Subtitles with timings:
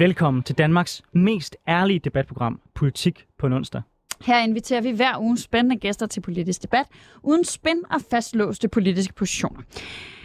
[0.00, 3.82] Velkommen til Danmarks mest ærlige debatprogram, Politik på en onsdag.
[4.20, 6.86] Her inviterer vi hver uge spændende gæster til politisk debat,
[7.22, 9.60] uden spænd og fastlåste politiske positioner.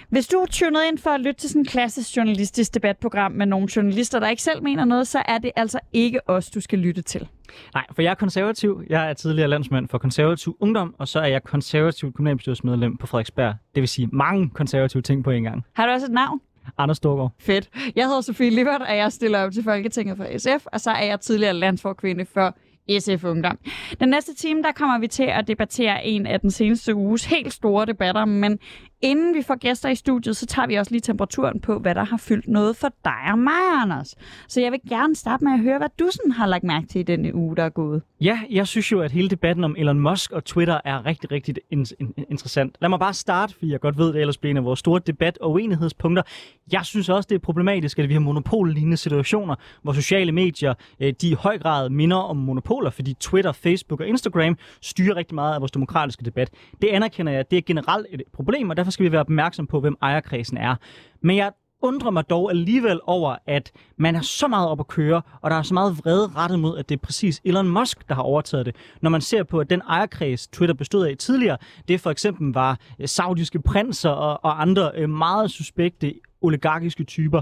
[0.10, 3.46] Hvis du er tunet ind for at lytte til sådan en klassisk journalistisk debatprogram med
[3.46, 6.80] nogle journalister, der ikke selv mener noget, så er det altså ikke os, du skal
[6.80, 7.28] lytte til.
[7.74, 8.84] Nej, for jeg er konservativ.
[8.90, 13.56] Jeg er tidligere landsmand for konservativ ungdom, og så er jeg konservativ kommunalbestyrelsesmedlem på Frederiksberg.
[13.76, 15.66] Det vil sige mange konservative ting på en gang.
[15.74, 16.42] Har du også et navn?
[16.78, 17.32] Anders Storgård.
[17.40, 17.70] Fedt.
[17.96, 21.06] Jeg hedder Sofie Livert, og jeg stiller op til Folketinget for SF, og så er
[21.06, 22.56] jeg tidligere landsforkvinde for
[23.00, 23.58] SF Ungdom.
[24.00, 27.54] Den næste time, der kommer vi til at debattere en af den seneste uges helt
[27.54, 28.60] store debatter, men
[29.06, 32.04] inden vi får gæster i studiet, så tager vi også lige temperaturen på, hvad der
[32.04, 34.16] har fyldt noget for dig og mig, Anders.
[34.48, 37.00] Så jeg vil gerne starte med at høre, hvad du sådan har lagt mærke til
[37.00, 38.02] i denne uge, der er gået.
[38.22, 41.56] Ja, jeg synes jo, at hele debatten om Elon Musk og Twitter er rigtig, rigtig
[41.72, 42.76] in- in- interessant.
[42.82, 44.80] Lad mig bare starte, fordi jeg godt ved, at det ellers bliver en af vores
[44.80, 46.24] store debat- og uenighedspunkter.
[46.72, 51.14] Jeg synes også, det er problematisk, at vi har monopollignende situationer, hvor sociale medier øh,
[51.22, 55.54] de i høj grad minder om monopoler, fordi Twitter, Facebook og Instagram styrer rigtig meget
[55.56, 56.50] af vores demokratiske debat.
[56.82, 59.80] Det anerkender jeg, det er generelt et problem, og derfor skal vi være opmærksom på,
[59.80, 60.76] hvem ejerkredsen er.
[61.22, 61.52] Men jeg
[61.82, 65.58] undrer mig dog alligevel over, at man er så meget op at køre, og der
[65.58, 68.66] er så meget vrede rettet mod, at det er præcis Elon Musk, der har overtaget
[68.66, 68.76] det.
[69.02, 71.58] Når man ser på, at den ejerkreds, Twitter bestod af tidligere,
[71.88, 77.42] det for eksempel var øh, saudiske prinser og, og andre øh, meget suspekte oligarkiske typer,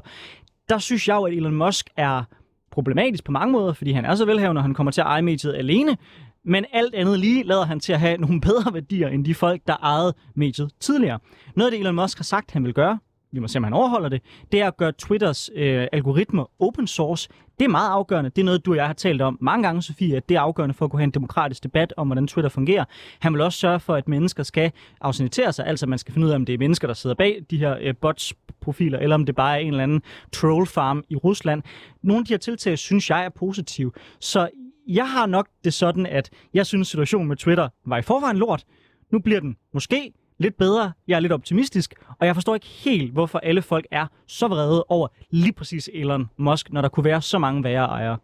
[0.70, 2.24] der synes jeg jo, at Elon Musk er
[2.72, 5.22] problematisk på mange måder, fordi han er så velhavende, og han kommer til at eje
[5.22, 5.98] mediet alene,
[6.46, 9.62] men alt andet lige lader han til at have nogle bedre værdier end de folk,
[9.68, 11.20] der ejede mediet tidligere.
[11.56, 13.00] Noget af det, Elon Musk har sagt, han vil gøre,
[13.34, 14.22] vi må se, om han overholder det,
[14.52, 17.30] det er at gøre Twitters øh, algoritmer open source.
[17.60, 18.30] Det er meget afgørende.
[18.30, 20.42] Det er noget, du og jeg har talt om mange gange, Sofie, at det er
[20.42, 22.86] afgørende for at kunne have en demokratisk debat om, hvordan Twitter fungerer.
[23.20, 24.72] Han vil også sørge for, at mennesker skal
[25.02, 27.42] autentitere sig, altså man skal finde ud af, om det er mennesker, der sidder bag
[27.52, 31.16] de her øh, bots-profiler, eller om det bare er en eller anden troll farm i
[31.16, 31.64] Rusland.
[32.02, 33.92] Nogle af de her tiltag, synes jeg er positive.
[34.20, 34.50] Så
[34.88, 38.64] jeg har nok det sådan, at jeg synes, situationen med Twitter var i forvejen lort.
[39.12, 40.92] Nu bliver den måske lidt bedre.
[41.08, 44.84] Jeg er lidt optimistisk, og jeg forstår ikke helt, hvorfor alle folk er så vrede
[44.90, 48.18] over lige præcis Elon Musk, når der kunne være så mange værre ejere.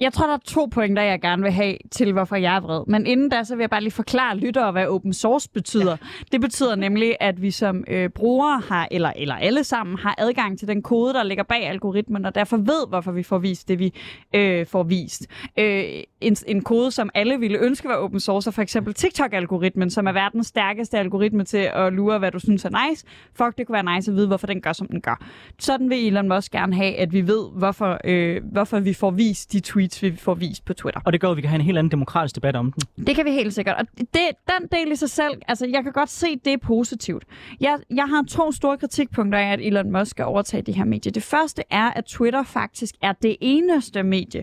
[0.00, 2.84] Jeg tror, der er to pointer, jeg gerne vil have til, hvorfor jeg er vred.
[2.86, 5.90] Men inden da, så vil jeg bare lige forklare lyttere, hvad open source betyder.
[5.90, 5.96] Ja.
[6.32, 10.58] Det betyder nemlig, at vi som øh, brugere har, eller, eller alle sammen, har adgang
[10.58, 13.78] til den kode, der ligger bag algoritmen, og derfor ved, hvorfor vi får vist det,
[13.78, 13.94] vi
[14.34, 15.26] øh, får vist.
[15.58, 15.84] Øh,
[16.20, 20.06] en, en kode, som alle ville ønske var open source, er for eksempel TikTok-algoritmen, som
[20.06, 23.04] er verdens stærkeste algoritme til at lure, hvad du synes er nice.
[23.34, 25.24] Fuck, det kunne være nice at vide, hvorfor den gør, som den gør.
[25.58, 29.52] Sådan vil Elon Musk gerne have, at vi ved, hvorfor, øh, hvorfor vi får vist
[29.52, 31.00] de tweets, vi får vist på Twitter.
[31.04, 33.06] Og det gør, at vi kan have en helt anden demokratisk debat om den.
[33.06, 33.76] Det kan vi helt sikkert.
[33.78, 34.08] Og det,
[34.46, 37.24] den del i sig selv, altså jeg kan godt se, det er positivt.
[37.60, 41.12] Jeg, jeg har to store kritikpunkter af, at Elon Musk skal overtage de her medier.
[41.12, 44.42] Det første er, at Twitter faktisk er det eneste medie,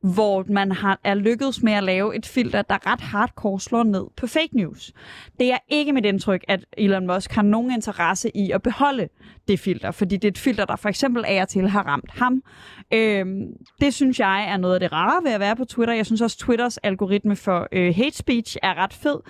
[0.00, 4.06] hvor man har, er lykkedes med at lave et filter, der ret hardcore slår ned
[4.16, 4.92] på fake news.
[5.38, 9.08] Det er ikke mit indtryk, at Elon Musk har nogen interesse i at beholde
[9.48, 12.10] det filter, fordi det er et filter, der for eksempel af og til har ramt
[12.10, 12.42] ham.
[12.92, 13.46] Øhm,
[13.80, 15.94] det synes jeg er noget af det rare ved at være på Twitter.
[15.94, 19.20] Jeg synes også, Twitters algoritme for øh, hate speech er ret fed.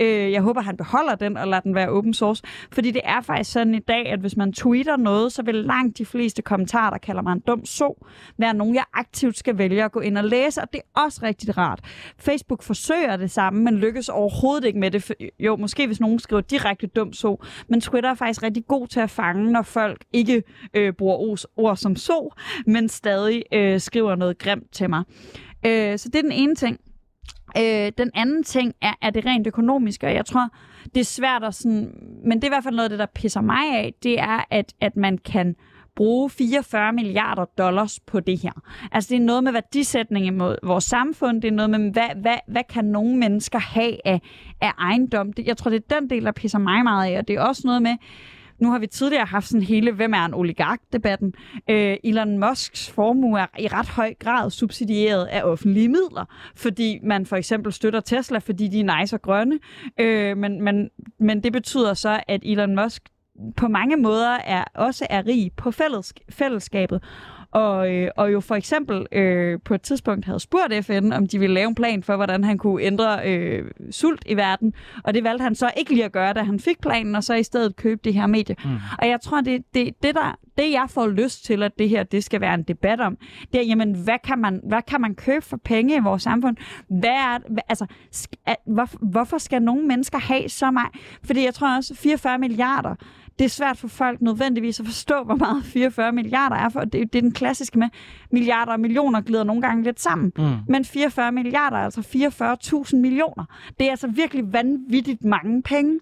[0.00, 3.20] Øh, jeg håber, han beholder den og lader den være open source, fordi det er
[3.20, 6.90] faktisk sådan i dag, at hvis man tweeter noget, så vil langt de fleste kommentarer,
[6.90, 8.06] der kalder mig en dum så,
[8.38, 11.20] være nogen, jeg aktivt skal vælge at gå ind og læse, og det er også
[11.22, 11.80] rigtig rart.
[12.18, 15.12] Facebook forsøger det samme, men lykkes overhovedet ikke med det.
[15.40, 19.00] Jo, måske hvis nogen skriver direkte dum så, men Twitter er faktisk rigtig god til
[19.00, 20.42] at fange, når folk ikke
[20.74, 22.34] øh, bruger ord, ord som så,
[22.66, 25.04] men stadig øh, skriver noget grimt til mig.
[25.66, 26.80] Øh, så det er den ene ting.
[27.56, 30.48] Øh, den anden ting er, er det rent økonomiske, og jeg tror,
[30.94, 31.94] det er svært at sådan,
[32.24, 34.44] men det er i hvert fald noget af det, der pisser mig af, det er,
[34.50, 35.56] at, at man kan
[35.96, 38.52] bruge 44 milliarder dollars på det her.
[38.92, 42.36] Altså det er noget med værdisætning imod vores samfund, det er noget med, hvad, hvad,
[42.48, 44.20] hvad kan nogle mennesker have af,
[44.60, 45.32] af ejendom.
[45.32, 47.40] Det, jeg tror, det er den del, der pisser mig meget af, og det er
[47.40, 47.96] også noget med,
[48.60, 51.34] nu har vi tidligere haft sådan hele, hvem er en oligark-debatten.
[51.70, 56.24] Øh, Elon Musks formue er i ret høj grad subsidieret af offentlige midler,
[56.56, 59.58] fordi man for eksempel støtter Tesla, fordi de er nice og grønne.
[60.00, 63.02] Øh, men, men, men det betyder så, at Elon Musk
[63.56, 67.02] på mange måder er også er rig på fælles, fællesskabet.
[67.52, 71.38] Og, øh, og jo for eksempel øh, på et tidspunkt havde spurgt FN, om de
[71.38, 74.72] ville lave en plan for, hvordan han kunne ændre øh, sult i verden.
[75.04, 77.34] Og det valgte han så ikke lige at gøre, da han fik planen, og så
[77.34, 78.56] i stedet købe det her medie.
[78.64, 78.70] Mm.
[78.98, 82.02] Og jeg tror, det, det, det, der, det jeg får lyst til, at det her
[82.02, 83.18] det skal være en debat om,
[83.52, 86.56] det er, jamen, hvad kan man, hvad kan man købe for penge i vores samfund?
[86.88, 87.38] Hvad er,
[87.68, 87.86] altså,
[88.16, 90.90] sk- hvor, hvorfor skal nogle mennesker have så meget?
[91.24, 92.94] Fordi jeg tror også, 44 milliarder,
[93.40, 96.92] det er svært for folk nødvendigvis at forstå, hvor meget 44 milliarder er, for det,
[97.12, 97.88] det er den klassiske med
[98.32, 100.32] milliarder og millioner glider nogle gange lidt sammen.
[100.36, 100.56] Mm.
[100.68, 102.00] Men 44 milliarder er altså
[102.90, 103.44] 44.000 millioner.
[103.78, 106.00] Det er altså virkelig vanvittigt mange penge.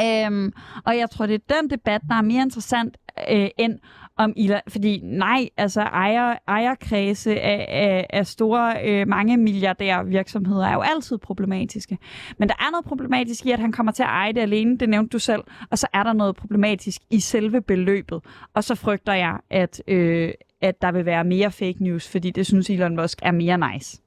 [0.00, 0.52] Øhm,
[0.84, 2.96] og jeg tror, det er den debat, der er mere interessant
[3.30, 3.78] øh, end
[4.20, 10.66] om Ila, fordi nej, altså ejer, ejerkredse af, af, af store, øh, mange milliardære virksomheder
[10.66, 11.98] er jo altid problematiske.
[12.38, 14.88] Men der er noget problematisk i, at han kommer til at eje det alene, det
[14.88, 18.20] nævnte du selv, og så er der noget problematisk i selve beløbet.
[18.54, 22.46] Og så frygter jeg, at, øh, at der vil være mere fake news, fordi det
[22.46, 24.02] synes Elon Musk er mere nice.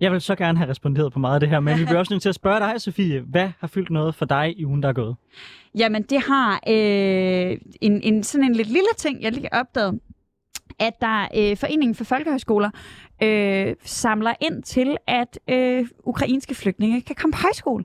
[0.00, 2.14] Jeg vil så gerne have responderet på meget af det her, men vi bliver også
[2.14, 3.20] nødt til at spørge dig, Sofie.
[3.20, 5.16] Hvad har fyldt noget for dig i ugen, der er gået?
[5.78, 10.00] Jamen, det har øh, en, en, sådan en lidt lille ting, jeg lige opdaget,
[10.78, 12.70] at der øh, Foreningen for Folkehøjskoler
[13.22, 17.84] øh, samler ind til, at øh, ukrainske flygtninge kan komme på højskole.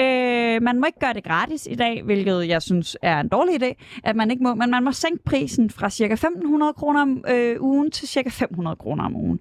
[0.00, 3.62] Øh, man må ikke gøre det gratis i dag, hvilket jeg synes er en dårlig
[3.62, 6.14] idé, at man ikke må, men man må sænke prisen fra ca.
[6.14, 8.28] 1.500 kroner om øh, ugen til ca.
[8.28, 9.40] 500 kroner om ugen.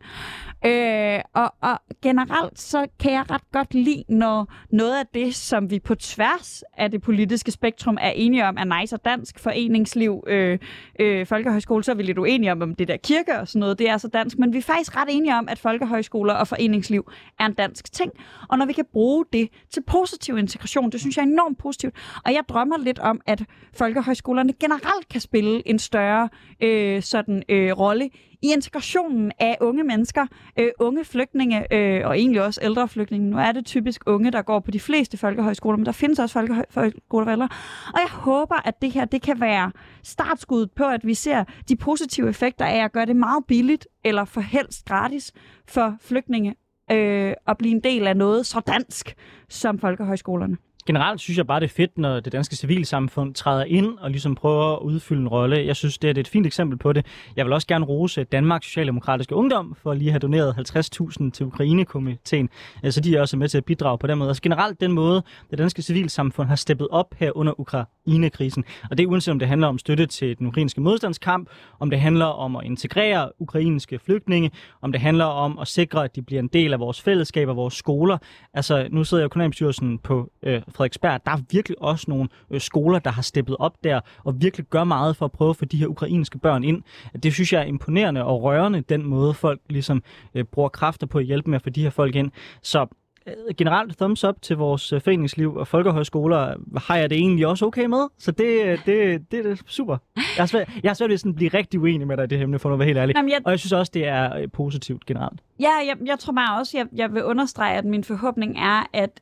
[0.65, 5.71] Øh, og, og generelt så kan jeg ret godt lide, når noget af det, som
[5.71, 10.23] vi på tværs af det politiske spektrum er enige om, er nice og dansk foreningsliv,
[10.27, 10.59] øh,
[10.99, 13.79] øh, folkehøjskole, så er vi lidt uenige om, om det der kirke og sådan noget,
[13.79, 17.11] det er så dansk, men vi er faktisk ret enige om, at folkehøjskoler og foreningsliv
[17.39, 18.11] er en dansk ting,
[18.49, 21.93] og når vi kan bruge det til positiv integration, det synes jeg er enormt positivt,
[22.25, 26.29] og jeg drømmer lidt om, at folkehøjskolerne generelt kan spille en større
[26.63, 28.09] øh, sådan øh, rolle
[28.41, 30.27] i integrationen af unge mennesker,
[30.59, 33.29] øh, unge flygtninge øh, og egentlig også ældre flygtninge.
[33.29, 36.33] Nu er det typisk unge, der går på de fleste folkehøjskoler, men der findes også
[36.69, 37.49] folkehøjskoler for ældre.
[37.93, 39.71] Og jeg håber, at det her det kan være
[40.03, 44.25] startskuddet på, at vi ser de positive effekter af at gøre det meget billigt eller
[44.25, 45.31] for helst gratis
[45.67, 46.55] for flygtninge
[46.91, 49.15] øh, at blive en del af noget så dansk
[49.49, 50.57] som folkehøjskolerne
[50.87, 54.35] generelt synes jeg bare, det er fedt, når det danske civilsamfund træder ind og ligesom
[54.35, 55.65] prøver at udfylde en rolle.
[55.65, 57.05] Jeg synes, det er et fint eksempel på det.
[57.35, 61.45] Jeg vil også gerne rose Danmarks Socialdemokratiske Ungdom for lige at have doneret 50.000 til
[61.45, 62.49] Ukrainekomiteen,
[62.83, 64.29] øh, så de er også med til at bidrage på den måde.
[64.29, 68.63] Altså generelt den måde, det danske civilsamfund har steppet op her under Ukrainekrisen.
[68.89, 71.49] Og det er uanset om det handler om støtte til den ukrainske modstandskamp,
[71.79, 74.51] om det handler om at integrere ukrainske flygtninge,
[74.81, 77.55] om det handler om at sikre, at de bliver en del af vores fællesskab og
[77.55, 78.17] vores skoler.
[78.53, 82.61] Altså nu sidder jeg i kommunalbestyrelsen på øh, Frederiksberg, der er virkelig også nogle øh,
[82.61, 85.65] skoler, der har steppet op der og virkelig gør meget for at prøve at få
[85.65, 86.83] de her ukrainske børn ind.
[87.23, 90.03] Det synes jeg er imponerende og rørende, den måde folk ligesom
[90.35, 92.31] øh, bruger kræfter på at hjælpe med at få de her folk ind.
[92.61, 92.85] Så
[93.27, 96.55] øh, generelt thumbs up til vores øh, foreningsliv og folkehøjskoler
[96.87, 98.07] har jeg det egentlig også okay med.
[98.17, 99.97] Så det, det, det, det er super.
[100.15, 102.27] Jeg har svært, jeg har svært ved at sådan blive rigtig uenig med dig i
[102.27, 103.15] det emne, for at være helt ærlig.
[103.15, 103.39] Jamen, jeg...
[103.45, 105.39] Og jeg synes også, det er positivt generelt.
[105.59, 109.21] Ja, jeg, jeg tror bare også, jeg, jeg vil understrege, at min forhåbning er, at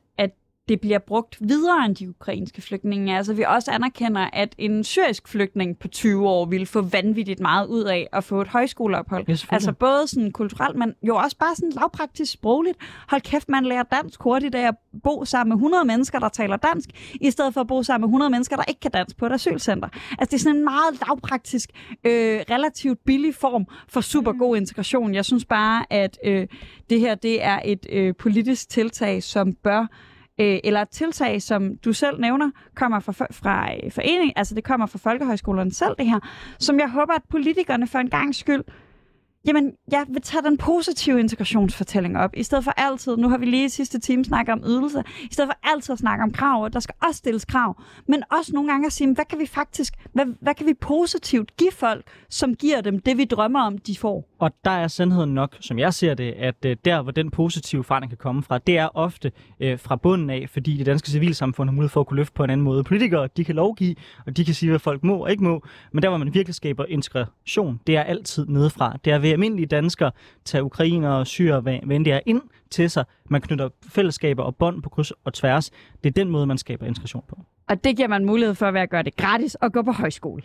[0.68, 3.16] det bliver brugt videre end de ukrainske flygtninge.
[3.16, 7.66] Altså vi også anerkender, at en syrisk flygtning på 20 år ville få vanvittigt meget
[7.66, 9.24] ud af at få et højskoleophold.
[9.28, 12.78] Ja, altså både sådan kulturelt, men jo også bare sådan lavpraktisk sprogligt.
[13.08, 16.56] Hold kæft, man lærer dansk hurtigt af at bo sammen med 100 mennesker, der taler
[16.56, 16.90] dansk,
[17.20, 19.32] i stedet for at bo sammen med 100 mennesker, der ikke kan dansk på et
[19.32, 19.88] asylcenter.
[20.10, 21.70] Altså det er sådan en meget lavpraktisk,
[22.04, 24.60] øh, relativt billig form for super god mm.
[24.60, 25.14] integration.
[25.14, 26.46] Jeg synes bare, at øh,
[26.90, 29.86] det her det er et øh, politisk tiltag, som bør
[30.40, 34.64] øh, eller et tiltag, som du selv nævner, kommer fra, fra øh, forening, altså det
[34.64, 36.20] kommer fra folkehøjskolerne selv, det her,
[36.58, 38.64] som jeg håber, at politikerne for en gang skyld
[39.46, 43.46] Jamen, jeg vil tage den positive integrationsfortælling op, i stedet for altid, nu har vi
[43.46, 46.68] lige i sidste time snakket om ydelse, i stedet for altid at snakke om krav,
[46.72, 49.94] der skal også stilles krav, men også nogle gange at sige, hvad kan vi faktisk,
[50.12, 53.96] hvad, hvad kan vi positivt give folk, som giver dem det, vi drømmer om, de
[53.96, 54.28] får?
[54.38, 57.84] Og der er sandheden nok, som jeg ser det, at øh, der, hvor den positive
[57.84, 61.68] forandring kan komme fra, det er ofte øh, fra bunden af, fordi det danske civilsamfund
[61.68, 62.84] har mulighed for at kunne løfte på en anden måde.
[62.84, 63.94] Politikere, de kan lovgive,
[64.26, 65.62] og de kan sige, hvad folk må og ikke må,
[65.92, 68.96] men der, hvor man virkelig skaber integration, det er altid nedefra.
[69.04, 70.10] Det er ved almindelige danskere
[70.44, 73.04] tage ukrainer og syre, hvad det er, ind til sig.
[73.30, 75.70] Man knytter fællesskaber og bånd på kryds og tværs.
[76.04, 77.38] Det er den måde, man skaber integration på.
[77.68, 80.42] Og det giver man mulighed for ved at gøre det gratis og gå på højskole.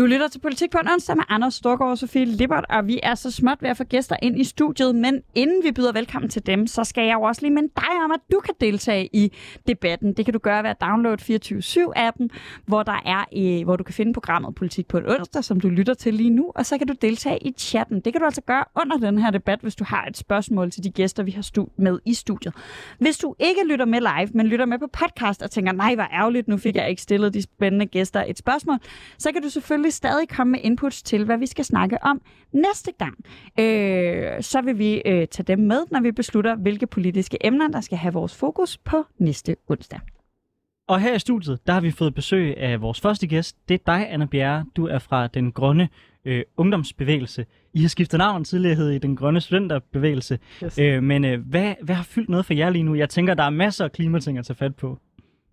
[0.00, 3.00] Du lytter til Politik på en onsdag med Anders Storgård og Sofie Lippert, og vi
[3.02, 6.28] er så småt ved at få gæster ind i studiet, men inden vi byder velkommen
[6.28, 9.08] til dem, så skal jeg jo også lige minde dig om, at du kan deltage
[9.12, 9.32] i
[9.68, 10.12] debatten.
[10.12, 12.28] Det kan du gøre ved at downloade 24-7-appen,
[12.66, 15.68] hvor, der er, øh, hvor du kan finde programmet Politik på en onsdag, som du
[15.68, 18.00] lytter til lige nu, og så kan du deltage i chatten.
[18.00, 20.84] Det kan du altså gøre under den her debat, hvis du har et spørgsmål til
[20.84, 22.54] de gæster, vi har stu- med i studiet.
[22.98, 26.08] Hvis du ikke lytter med live, men lytter med på podcast og tænker, nej, hvor
[26.12, 28.78] ærgerligt, nu fik jeg ikke stillet de spændende gæster et spørgsmål,
[29.18, 32.20] så kan du selvfølgelig stadig komme med inputs til, hvad vi skal snakke om
[32.52, 33.24] næste gang.
[33.58, 37.80] Øh, så vil vi øh, tage dem med, når vi beslutter, hvilke politiske emner, der
[37.80, 40.00] skal have vores fokus på næste onsdag.
[40.88, 43.56] Og her i studiet, der har vi fået besøg af vores første gæst.
[43.68, 44.64] Det er dig, Anna Bjerre.
[44.76, 45.88] Du er fra Den Grønne
[46.24, 47.46] øh, Ungdomsbevægelse.
[47.74, 50.38] I har skiftet navn tidligere hed I Den Grønne Studenterbevægelse.
[50.64, 50.78] Yes.
[50.78, 52.94] Øh, men øh, hvad, hvad har fyldt noget for jer lige nu?
[52.94, 54.98] Jeg tænker, der er masser af klimating at tage fat på.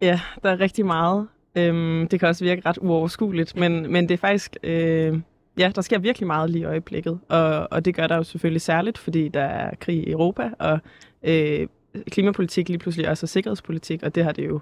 [0.02, 1.28] Ja, der er rigtig meget.
[1.58, 4.58] Øhm, det kan også virke ret uoverskueligt, men, men det er faktisk...
[4.64, 5.20] Øh,
[5.58, 8.62] ja, der sker virkelig meget lige i øjeblikket, og, og det gør der jo selvfølgelig
[8.62, 10.80] særligt, fordi der er krig i Europa, og
[11.24, 11.68] øh,
[12.12, 14.60] klimapolitik lige pludselig også er sikkerhedspolitik, og det har det jo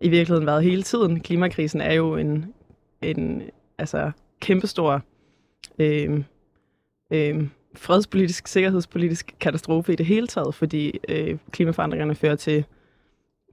[0.00, 1.20] i virkeligheden været hele tiden.
[1.20, 2.46] Klimakrisen er jo en,
[3.02, 3.42] en
[3.78, 5.02] altså, kæmpestor
[5.78, 6.22] øh,
[7.10, 12.64] øh, fredspolitisk, sikkerhedspolitisk katastrofe i det hele taget, fordi øh, klimaforandringerne fører til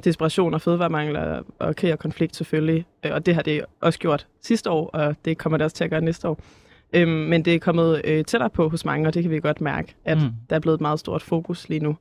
[0.06, 2.86] desperation og fødevaremangel og, krig og konflikt selvfølgelig.
[3.06, 5.84] Øh, Og det har det også gjort sidste år, og det kommer det også til
[5.84, 6.40] at gøre næste år.
[6.94, 9.62] Øhm, men det er kommet øh, tættere på hos mange, og det kan vi godt
[9.62, 10.30] mærke, at Mm.
[10.50, 11.98] der er blevet et meget stort fokus lige nu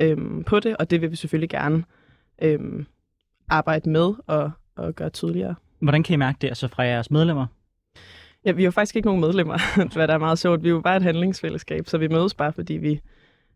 [0.00, 1.84] øhm, på det, og det vil vi selvfølgelig gerne
[2.42, 2.86] øhm,
[3.48, 5.54] arbejde med og, og gøre tydeligere.
[5.80, 7.46] Hvordan kan I mærke det altså fra jeres medlemmer?
[8.44, 9.58] Ja, vi er jo faktisk ikke nogen medlemmer,
[9.94, 10.62] hvad der er meget sjovt.
[10.62, 13.00] Vi er jo bare et handlingsfællesskab, så vi mødes bare, fordi vi,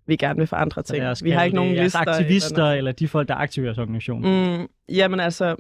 [0.07, 1.05] vi gerne vil forandre ting.
[1.05, 2.09] os Vi har ikke nogen jeres lister.
[2.09, 4.23] aktivister, eller, eller de folk, der er aktive i jeres organisation.
[4.23, 5.57] Mm, jamen altså,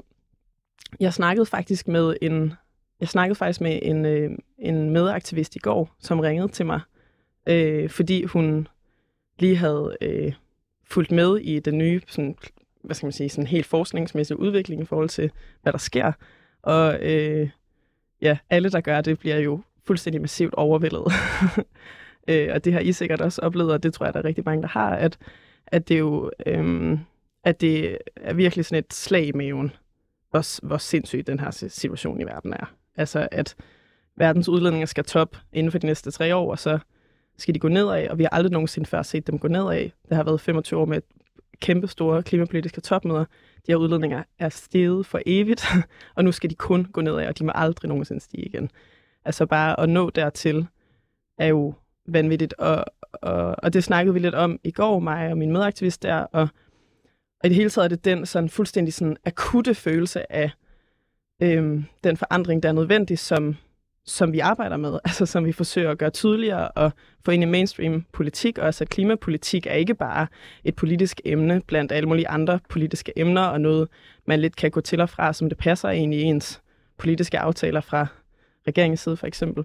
[1.00, 2.55] jeg snakkede faktisk med en,
[3.00, 6.81] jeg snakkede faktisk med en, øh, en medaktivist i går, som ringede til mig,
[7.47, 8.69] øh, fordi hun
[9.38, 10.33] lige havde øh,
[10.85, 12.37] fulgt med i den nye, sådan,
[12.85, 15.31] hvad skal man sige, sådan helt forskningsmæssige udvikling i forhold til,
[15.62, 16.12] hvad der sker.
[16.62, 17.49] Og øh,
[18.23, 21.03] ja, alle, der gør det, bliver jo fuldstændig massivt overvældet.
[22.28, 24.45] øh, og det har I sikkert også oplevet, og det tror jeg, der er rigtig
[24.47, 25.18] mange, der har, at,
[25.66, 26.30] at det er jo...
[26.47, 26.99] Øh,
[27.47, 29.73] at det er virkelig sådan et slag i maven,
[30.30, 32.75] hvor, hvor sindssygt den her situation i verden er.
[32.97, 33.56] Altså, at
[34.16, 36.78] verdens udledninger skal top inden for de næste tre år, og så
[37.38, 39.90] skal de gå nedad, og vi har aldrig nogensinde før set dem gå nedad.
[40.09, 41.00] Det har været 25 år med
[41.61, 43.25] kæmpe store klimapolitiske topmøder.
[43.66, 45.64] De her udledninger er steget for evigt,
[46.16, 48.71] og nu skal de kun gå nedad, og de må aldrig nogensinde stige igen.
[49.25, 50.66] Altså bare at nå dertil
[51.38, 51.75] er jo
[52.09, 56.03] vanvittigt, og, og, og det snakkede vi lidt om i går, mig og min medaktivist
[56.03, 56.49] der, og
[57.41, 60.51] og i det hele taget er det den sådan fuldstændig sådan akutte følelse af
[61.43, 63.57] øhm, den forandring, der er nødvendig, som,
[64.05, 66.93] som vi arbejder med, altså som vi forsøger at gøre tydeligere og
[67.25, 70.27] få ind i mainstream politik, og altså at klimapolitik er ikke bare
[70.65, 73.89] et politisk emne blandt alle mulige andre politiske emner, og noget,
[74.27, 76.63] man lidt kan gå til og fra, som det passer ind i ens
[76.99, 78.07] politiske aftaler fra
[78.69, 79.65] regeringens side for eksempel,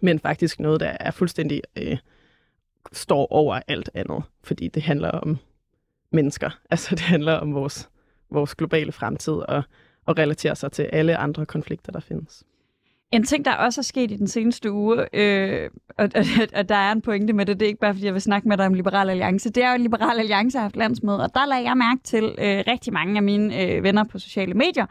[0.00, 1.98] men faktisk noget, der er fuldstændig øh,
[2.92, 5.38] står over alt andet, fordi det handler om
[6.12, 6.50] mennesker.
[6.70, 7.88] Altså det handler om vores,
[8.30, 9.62] vores globale fremtid og,
[10.06, 12.44] og relaterer sig til alle andre konflikter, der findes.
[13.10, 16.24] En ting, der også er sket i den seneste uge, øh, og, og,
[16.54, 18.48] og der er en pointe med det, det er ikke bare, fordi jeg vil snakke
[18.48, 21.34] med dig om Liberal Alliance, det er jo, at Liberal Alliance har haft landsmøde, og
[21.34, 24.86] der lagde jeg mærke til øh, rigtig mange af mine øh, venner på sociale medier,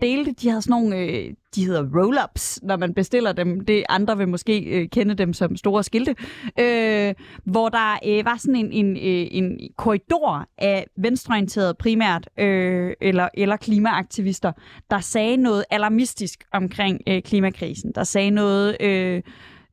[0.00, 3.60] delte, de havde sådan nogle, øh, de hedder roll-ups, når man bestiller dem.
[3.60, 6.14] Det andre vil måske øh, kende dem som store skilte,
[6.60, 7.14] øh,
[7.44, 13.28] hvor der øh, var sådan en, en, øh, en korridor af venstreorienterede primært, øh, eller,
[13.34, 14.52] eller klimaaktivister,
[14.90, 17.92] der sagde noget alarmistisk omkring øh, klimakrisen.
[17.94, 18.76] Der sagde noget...
[18.80, 19.22] Øh,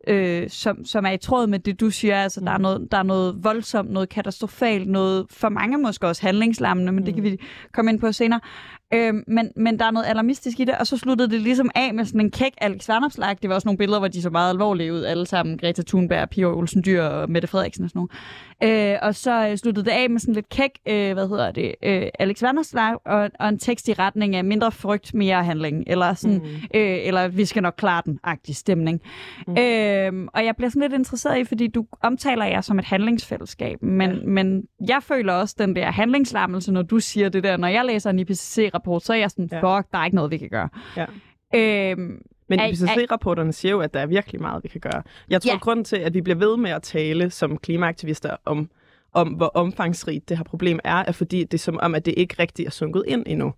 [0.08, 2.16] øh, som, som er i tråd med det, du siger.
[2.16, 6.22] Altså, der, er noget, der er noget voldsomt, noget katastrofalt, noget for mange måske også
[6.22, 7.06] handlingslammende, men mm.
[7.06, 7.38] det kan vi
[7.74, 8.40] komme ind på senere.
[8.94, 11.94] Øh, men, men der er noget alarmistisk i det, og så sluttede det ligesom af
[11.94, 13.38] med sådan en kæk Alex Vanopslag.
[13.42, 15.58] Det var også nogle billeder, hvor de så meget alvorlige ud, alle sammen.
[15.58, 18.08] Greta Thunberg, Pia Olsen Dyr og Mette Frederiksen og sådan
[18.62, 18.94] noget.
[18.94, 21.76] Øh, og så øh, sluttede det af med sådan lidt kæk, øh, hvad hedder det,
[21.84, 26.14] øh, Alex Vanopslag, og, og en tekst i retning af mindre frygt, mere handling, eller
[26.14, 26.80] sådan, mm.
[26.80, 29.02] øh, eller vi skal nok klare den, agtig stemning.
[29.48, 29.58] Mm.
[29.58, 33.84] Øh, og jeg bliver sådan lidt interesseret i, fordi du omtaler jer som et handlingsfællesskab,
[33.84, 34.26] men, ja.
[34.26, 37.58] men jeg føler også den der handlingslammelse, når du siger det der.
[37.58, 38.20] Når jeg læser en
[38.76, 39.58] IPCC-rapport, så er jeg sådan, Ja.
[39.78, 40.70] fuck, der er ikke noget, vi kan gøre.
[40.98, 41.06] Ja.
[41.56, 45.04] Øhm, Men Er- IPCC-rapporterne siger jo, at der er virkelig meget, vi kan gøre.
[45.30, 45.54] Jeg tror, Ja.
[45.54, 45.60] ja.
[45.60, 48.70] grunden til, at vi bliver ved med at tale som klimaaktivister om,
[49.14, 52.14] om hvor omfangsrigt det her problem er, er fordi det er som om, at det
[52.18, 53.54] ikke rigtig er sunket ind endnu.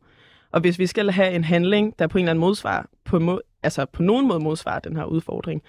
[0.51, 3.41] Og hvis vi skal have en handling, der på en eller anden modsvar, på, må,
[3.63, 5.61] altså på nogen måde modsvarer den her udfordring,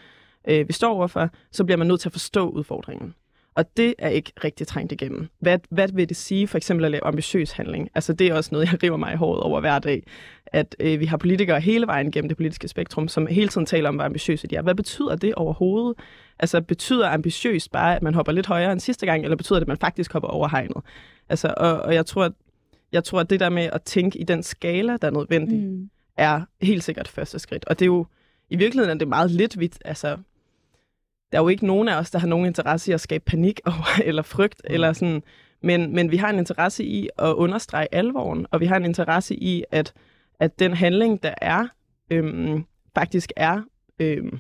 [0.49, 3.15] øh, vi står overfor, så bliver man nødt til at forstå udfordringen.
[3.59, 5.29] Og det er ikke rigtig trængt igennem.
[5.41, 7.89] Hvad, hvad vil det sige for eksempel at lave ambitiøs handling?
[7.95, 10.03] Altså det er også noget, jeg river mig i håret over hver dag.
[10.47, 13.89] At øh, vi har politikere hele vejen gennem det politiske spektrum, som hele tiden taler
[13.89, 14.63] om, hvor ambitiøse de er.
[14.63, 15.99] Hvad betyder det overhovedet?
[16.39, 19.65] Altså betyder ambitiøs bare, at man hopper lidt højere end sidste gang, eller betyder det,
[19.65, 20.83] at man faktisk hopper over hegnet?
[21.29, 22.33] Altså, og, og jeg tror, at
[22.93, 25.91] jeg tror, at det der med at tænke i den skala, der er nødvendig, mm.
[26.17, 27.65] er helt sikkert første skridt.
[27.65, 28.07] Og det er jo,
[28.51, 30.17] i virkeligheden er det meget lidt vidt, altså
[31.33, 33.61] der er jo ikke nogen af os, der har nogen interesse i at skabe panik
[33.67, 34.75] over, eller frygt, mm.
[34.75, 35.23] eller sådan,
[35.63, 39.35] men, men vi har en interesse i at understrege alvoren, og vi har en interesse
[39.35, 39.93] i, at,
[40.41, 41.67] at den handling, der er,
[42.11, 43.63] øhm, faktisk er
[43.99, 44.39] øhm,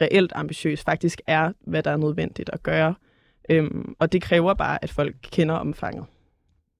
[0.00, 2.94] reelt ambitiøs, faktisk er, hvad der er nødvendigt at gøre.
[3.50, 6.04] Øhm, og det kræver bare, at folk kender omfanget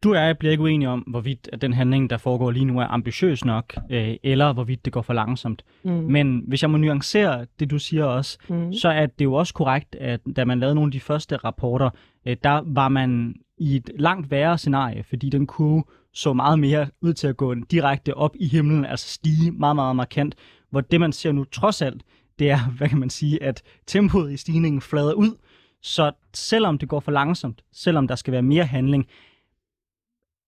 [0.06, 2.80] du og jeg bliver ikke uenige om, hvorvidt at den handling, der foregår lige nu,
[2.80, 5.64] er ambitiøs nok, øh, eller hvorvidt det går for langsomt.
[5.84, 5.90] Mm.
[5.90, 8.72] Men hvis jeg må nuancere det, du siger også, mm.
[8.72, 11.90] så er det jo også korrekt, at da man lavede nogle af de første rapporter,
[12.26, 15.84] øh, der var man i et langt værre scenarie, fordi den kunne
[16.14, 19.96] så meget mere ud til at gå direkte op i himlen, altså stige meget, meget
[19.96, 20.34] markant,
[20.70, 22.02] hvor det, man ser nu trods alt,
[22.38, 25.36] det er, hvad kan man sige, at tempoet i stigningen flader ud,
[25.82, 29.06] så selvom det går for langsomt, selvom der skal være mere handling,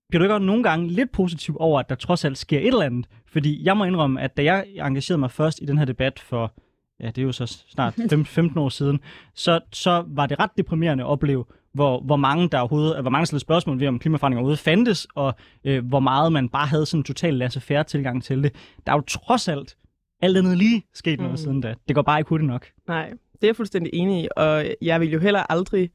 [0.09, 2.67] bliver du ikke også nogle gange lidt positiv over, at der trods alt sker et
[2.67, 3.07] eller andet?
[3.27, 6.55] Fordi jeg må indrømme, at da jeg engagerede mig først i den her debat for,
[7.01, 7.95] ja, det er jo så snart
[8.27, 9.01] 15 år siden,
[9.35, 13.27] så, så var det ret deprimerende at opleve, hvor, hvor mange der overhovedet, hvor mange
[13.27, 15.35] stillede spørgsmål ved, om klimaforandringer overhovedet fandtes, og
[15.65, 18.55] øh, hvor meget man bare havde sådan en total laissez-faire tilgang til det.
[18.87, 19.77] Der er jo trods alt
[20.23, 21.37] alt andet lige sket noget mm.
[21.37, 21.75] siden da.
[21.89, 22.67] Det går bare ikke hurtigt nok.
[22.87, 25.91] Nej, det er jeg fuldstændig enig i, og jeg vil jo heller aldrig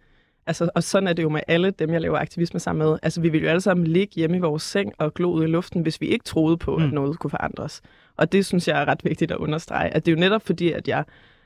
[0.48, 2.98] Altså, og sådan er det jo med alle dem, jeg laver aktivisme sammen med.
[3.04, 5.48] Altså, vi ville jo alle sammen ligge hjemme i vores seng og glo ud i
[5.48, 6.84] luften, hvis vi ikke troede på, mm.
[6.84, 7.82] at noget kunne forandres.
[8.18, 9.90] Og det synes jeg er ret vigtigt at understrege.
[9.90, 11.04] At det er jo netop fordi, at jeg,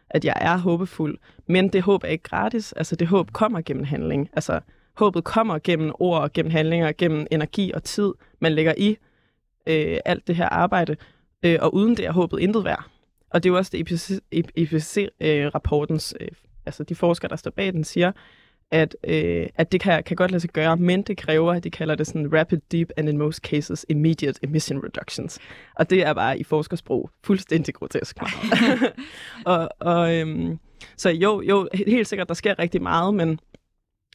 [0.09, 1.17] at jeg er håbefuld.
[1.47, 2.73] Men det håb er ikke gratis.
[2.73, 4.29] Altså, det håb kommer gennem handling.
[4.33, 4.59] Altså,
[4.93, 8.97] håbet kommer gennem ord, gennem handlinger, gennem energi og tid, man lægger i
[9.67, 10.95] øh, alt det her arbejde.
[11.43, 12.83] Øh, og uden det er håbet intet værd.
[13.29, 13.79] Og det er jo også det
[14.55, 16.27] IPCC-rapportens, øh,
[16.65, 18.11] altså de forskere, der står bag den, siger,
[18.71, 21.71] at, øh, at det kan, kan godt lade sig gøre, men det kræver, at de
[21.71, 25.39] kalder det sådan rapid, deep and in most cases immediate emission reductions.
[25.75, 28.17] Og det er bare i forskersprog fuldstændig grotesk.
[29.45, 30.59] og, og, øhm,
[30.97, 33.39] så jo, jo, helt sikkert, der sker rigtig meget, men,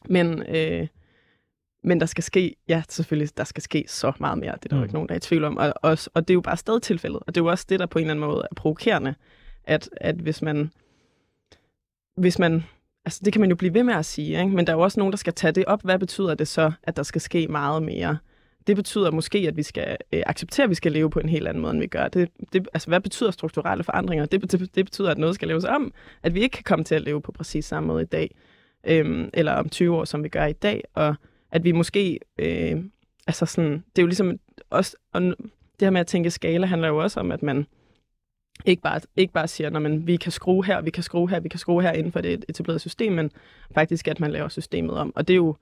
[0.05, 0.87] men, øh,
[1.83, 4.51] men der skal ske, ja, selvfølgelig, der skal ske så meget mere.
[4.51, 4.79] Det er der mm.
[4.79, 5.57] jo ikke nogen, der er i tvivl om.
[5.57, 7.19] Og, og, og det er jo bare stadig tilfældet.
[7.27, 9.15] Og det er jo også det, der på en eller anden måde er provokerende,
[9.63, 10.71] at, at hvis man
[12.17, 12.63] hvis man
[13.05, 14.55] altså det kan man jo blive ved med at sige, ikke?
[14.55, 15.81] men der er jo også nogen, der skal tage det op.
[15.83, 18.17] Hvad betyder det så, at der skal ske meget mere?
[18.67, 21.47] Det betyder måske, at vi skal øh, acceptere, at vi skal leve på en helt
[21.47, 22.07] anden måde, end vi gør.
[22.07, 24.25] Det, det, altså, hvad betyder strukturelle forandringer?
[24.25, 25.93] Det, det, det betyder, at noget skal laves om.
[26.23, 28.35] At vi ikke kan komme til at leve på præcis samme måde i dag,
[28.87, 30.83] øh, eller om 20 år, som vi gør i dag.
[30.93, 31.15] Og
[31.51, 32.83] at vi måske, øh,
[33.27, 34.39] altså sådan, det er jo ligesom
[34.69, 35.35] også, og det
[35.81, 37.67] her med at tænke skala handler jo også om, at man,
[38.65, 41.49] ikke bare, ikke bare siger, at vi kan skrue her, vi kan skrue her, vi
[41.49, 43.31] kan skrue her inden for det etablerede system, men
[43.73, 45.13] faktisk at man laver systemet om.
[45.15, 45.55] Og det er jo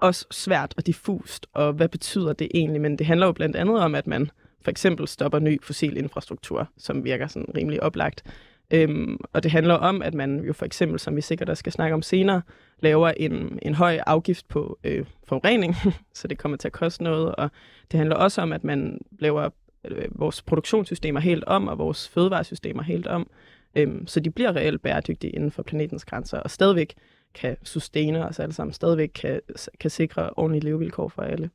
[0.00, 2.80] også svært og diffust, og hvad betyder det egentlig?
[2.80, 4.30] Men det handler jo blandt andet om, at man
[4.62, 8.24] for eksempel stopper ny fossil infrastruktur, som virker sådan rimelig oplagt.
[8.70, 11.72] Øhm, og det handler om, at man jo for eksempel, som vi sikkert også skal
[11.72, 12.42] snakke om senere,
[12.80, 15.74] laver en, en høj afgift på øh, forurening,
[16.14, 17.34] så det kommer til at koste noget.
[17.34, 17.50] Og
[17.90, 19.48] det handler også om, at man laver
[19.84, 23.30] øh, vores produktionssystemer helt om, og vores fødevaresystemer helt om,
[23.74, 26.94] øhm, så de bliver reelt bæredygtige inden for planetens grænser, og stadigvæk
[27.34, 29.40] kan sustaine os alle sammen, stadigvæk kan,
[29.80, 31.50] kan sikre ordentlige levevilkår for alle.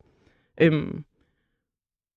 [0.61, 1.03] Øhm,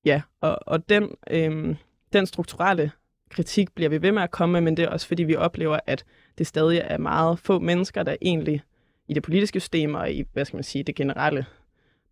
[0.04, 1.76] ja, og, og den, øhm,
[2.12, 2.90] den strukturelle
[3.30, 5.80] kritik bliver vi ved med at komme med, men det er også fordi, vi oplever,
[5.86, 6.04] at
[6.38, 8.62] det stadig er meget få mennesker, der egentlig
[9.08, 11.46] i det politiske system og i, hvad skal man sige, det generelle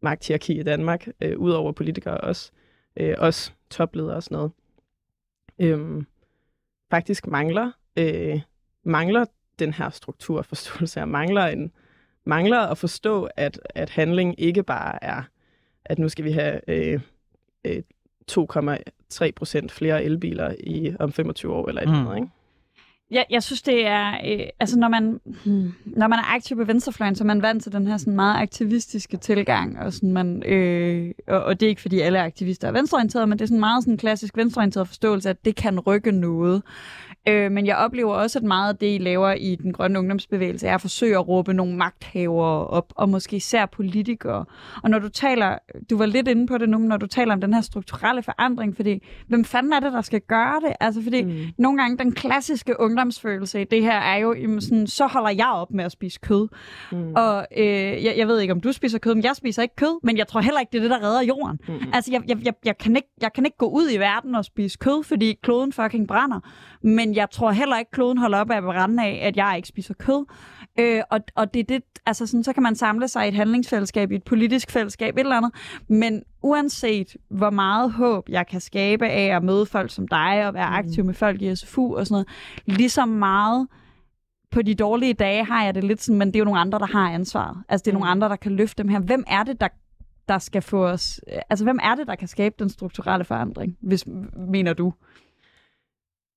[0.00, 2.50] magthierarki i Danmark, øh, udover politikere også,
[2.98, 4.52] øh, også topledere og sådan noget,
[5.58, 6.04] øh,
[6.90, 8.40] faktisk mangler, øh,
[8.82, 9.24] mangler
[9.58, 11.72] den her strukturforståelse, og mangler, en,
[12.24, 15.22] mangler at forstå, at, at handling ikke bare er,
[15.84, 17.00] at nu skal vi have øh,
[17.64, 17.82] øh,
[18.30, 22.06] 2,3 procent flere elbiler i om 25 år eller et eller mm.
[22.06, 22.32] andet, ikke?
[23.10, 24.08] Jeg, jeg synes, det er...
[24.10, 27.62] Øh, altså, når man, hmm, når man er aktiv på venstrefløjen, så er man vant
[27.62, 29.78] til den her sådan meget aktivistiske tilgang.
[29.78, 33.38] Og, sådan, man, øh, og, og det er ikke, fordi alle aktivister er venstreorienterede, men
[33.38, 36.62] det er sådan meget sådan klassisk venstreorienteret forståelse, at det kan rykke noget.
[37.28, 40.68] Øh, men jeg oplever også, at meget af det, I laver i den grønne ungdomsbevægelse,
[40.68, 44.44] er at forsøge at råbe nogle magthavere op, og måske især politikere.
[44.82, 45.58] Og når du taler,
[45.90, 48.76] du var lidt inde på det nu, når du taler om den her strukturelle forandring,
[48.76, 50.72] fordi hvem fanden er det, der skal gøre det?
[50.80, 51.32] Altså fordi mm.
[51.58, 55.50] nogle gange den klassiske ungdomsfølelse i det her er jo, jamen sådan, så holder jeg
[55.54, 56.48] op med at spise kød.
[56.92, 57.14] Mm.
[57.14, 57.64] Og øh,
[58.04, 60.28] jeg, jeg ved ikke, om du spiser kød, men jeg spiser ikke kød, men jeg
[60.28, 61.58] tror heller ikke, det er det, der redder jorden.
[61.68, 61.74] Mm.
[61.92, 64.44] Altså jeg, jeg, jeg, jeg, kan ikke, jeg kan ikke gå ud i verden og
[64.44, 66.40] spise kød, fordi kloden fucking brænder.
[66.82, 69.68] Men jeg tror heller ikke, kloden holder op af at brænde af, at jeg ikke
[69.68, 70.26] spiser kød.
[70.78, 73.34] Øh, og, og det er det, altså sådan, så kan man samle sig i et
[73.34, 75.52] handlingsfællesskab, i et politisk fællesskab, et eller andet.
[75.88, 80.54] Men uanset hvor meget håb jeg kan skabe af at møde folk som dig, og
[80.54, 82.28] være aktiv med folk i SFU og sådan noget,
[82.78, 83.68] lige så meget
[84.50, 86.78] på de dårlige dage har jeg det lidt sådan, men det er jo nogle andre,
[86.78, 87.56] der har ansvaret.
[87.68, 88.00] Altså det er mm.
[88.00, 89.00] nogle andre, der kan løfte dem her.
[89.00, 89.68] Hvem er det, der
[90.28, 91.20] der skal få os...
[91.50, 94.04] Altså, hvem er det, der kan skabe den strukturelle forandring, hvis
[94.36, 94.92] mener du?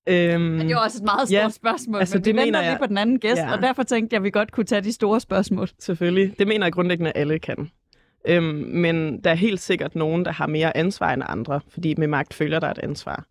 [0.08, 2.60] Øhm, men det er også et meget stort ja, spørgsmål, altså, men det vi mener
[2.60, 3.54] jeg, jeg, lige på den anden gæst, ja.
[3.54, 5.70] og derfor tænkte jeg, at vi godt kunne tage de store spørgsmål.
[5.80, 6.40] Selvfølgelig.
[6.40, 7.70] Det mener jeg grundlæggende, at alle kan.
[8.28, 12.08] Øhm, men der er helt sikkert nogen, der har mere ansvar end andre, fordi med
[12.08, 13.26] magt følger der et ansvar.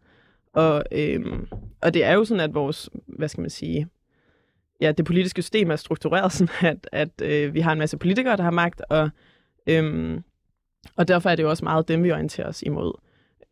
[0.52, 1.48] Og, øhm,
[1.82, 3.88] og det er jo sådan, at vores, hvad skal man sige,
[4.80, 8.36] ja, det politiske system er struktureret sådan, at, at øh, vi har en masse politikere,
[8.36, 9.10] der har magt, og,
[9.66, 10.22] øhm,
[10.96, 12.92] og derfor er det jo også meget dem, vi orienterer os imod.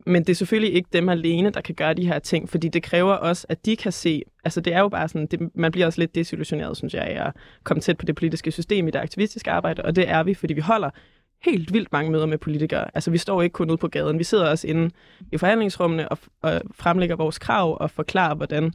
[0.09, 2.83] Men det er selvfølgelig ikke dem alene, der kan gøre de her ting, fordi det
[2.83, 5.87] kræver også, at de kan se, altså det er jo bare sådan, det, man bliver
[5.87, 7.33] også lidt desillusioneret, synes jeg, af at
[7.65, 10.55] komme tæt på det politiske system i det aktivistiske arbejde, og det er vi, fordi
[10.55, 10.91] vi holder
[11.45, 12.85] helt vildt mange møder med politikere.
[12.95, 14.91] Altså vi står ikke kun ude på gaden, vi sidder også inde
[15.33, 18.73] i forhandlingsrummene og, og fremlægger vores krav og forklarer, hvordan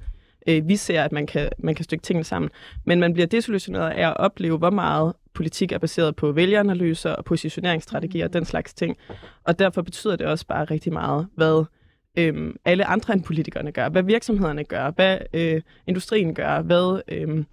[0.48, 2.52] øh, vi ser, at man kan, man kan stykke tingene sammen.
[2.86, 7.26] Men man bliver desillusioneret af at opleve, hvor meget politik er baseret på vælgeranalyser og
[7.26, 8.98] positioneringsstrategier og den slags ting.
[9.44, 11.66] Og derfor betyder det også bare rigtig meget, hvad
[12.18, 17.44] øh, alle andre end politikerne gør, hvad virksomhederne gør, hvad øh, industrien gør, hvad øh,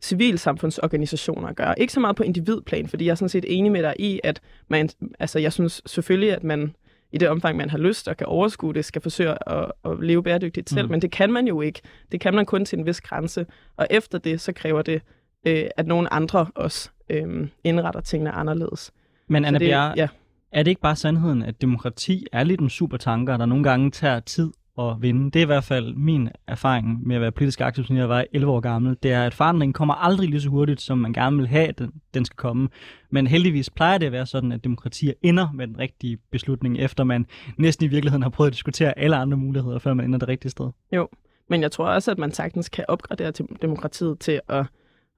[0.00, 1.74] civilsamfundsorganisationer gør.
[1.74, 4.40] Ikke så meget på individplan, fordi jeg er sådan set enig med dig i, at
[4.68, 6.74] man, altså jeg synes selvfølgelig, at man
[7.12, 10.22] i det omfang, man har lyst og kan overskue det, skal forsøge at, at leve
[10.22, 10.86] bæredygtigt selv.
[10.86, 10.90] Mm.
[10.90, 11.80] Men det kan man jo ikke.
[12.12, 13.46] Det kan man kun til en vis grænse.
[13.76, 15.02] Og efter det, så kræver det,
[15.46, 18.92] øh, at nogle andre også øh, indretter tingene anderledes.
[19.28, 20.08] Men Anna Bjerre, ja.
[20.52, 24.20] er det ikke bare sandheden, at demokrati er lidt en supertanker, der nogle gange tager
[24.20, 25.30] tid at vinde.
[25.30, 28.24] Det er i hvert fald min erfaring med at være politisk aktiv, siden jeg var
[28.32, 28.96] 11 år gammel.
[29.02, 31.78] Det er, at forandringen kommer aldrig lige så hurtigt, som man gerne vil have, at
[31.78, 32.68] den, den skal komme.
[33.10, 37.04] Men heldigvis plejer det at være sådan, at demokratier ender med den rigtige beslutning, efter
[37.04, 37.26] man
[37.58, 40.50] næsten i virkeligheden har prøvet at diskutere alle andre muligheder, før man ender det rigtige
[40.50, 40.70] sted.
[40.92, 41.08] Jo,
[41.50, 44.66] men jeg tror også, at man sagtens kan opgradere til demokratiet til at,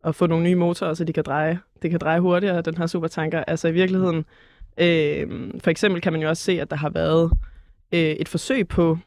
[0.05, 2.87] at få nogle nye motorer, så de kan dreje, det kan dreje hurtigere, den her
[2.87, 3.45] supertanker.
[3.45, 4.25] Altså i virkeligheden,
[4.79, 7.33] øh, for eksempel kan man jo også se, at der har været
[7.93, 8.99] øh, et forsøg på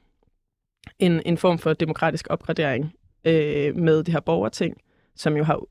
[0.99, 2.93] en, en form for demokratisk opgradering
[3.25, 4.77] øh, med det her borgerting,
[5.15, 5.65] som jo har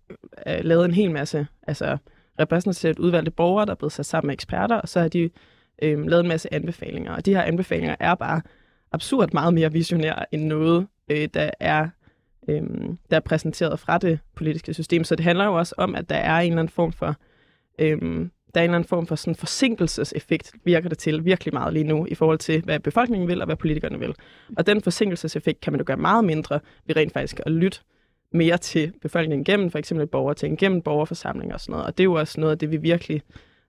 [0.47, 1.99] øh, lavet en hel masse altså
[2.41, 5.31] repræsentativt udvalgte borgere, der er blevet sat sammen med eksperter, og så har de
[5.83, 7.13] øh, lavet en masse anbefalinger.
[7.13, 8.43] Og de her anbefalinger er bare
[8.93, 11.89] absurd meget mere visionære end noget, øh, der er
[12.49, 12.63] øh,
[13.11, 15.05] der er præsenteret fra det politiske system.
[15.05, 17.17] Så det handler jo også om, at der er en eller anden form for
[17.79, 21.73] øh, der er en eller anden form for sådan forsinkelseseffekt, virker det til virkelig meget
[21.73, 24.15] lige nu, i forhold til, hvad befolkningen vil og hvad politikerne vil.
[24.57, 27.79] Og den forsinkelseseffekt kan man jo gøre meget mindre ved rent faktisk at lytte
[28.33, 31.87] mere til befolkningen gennem for eksempel borgerting, gennem borgerforsamlinger og sådan noget.
[31.87, 33.23] Og det er jo også noget af det, vi virkelig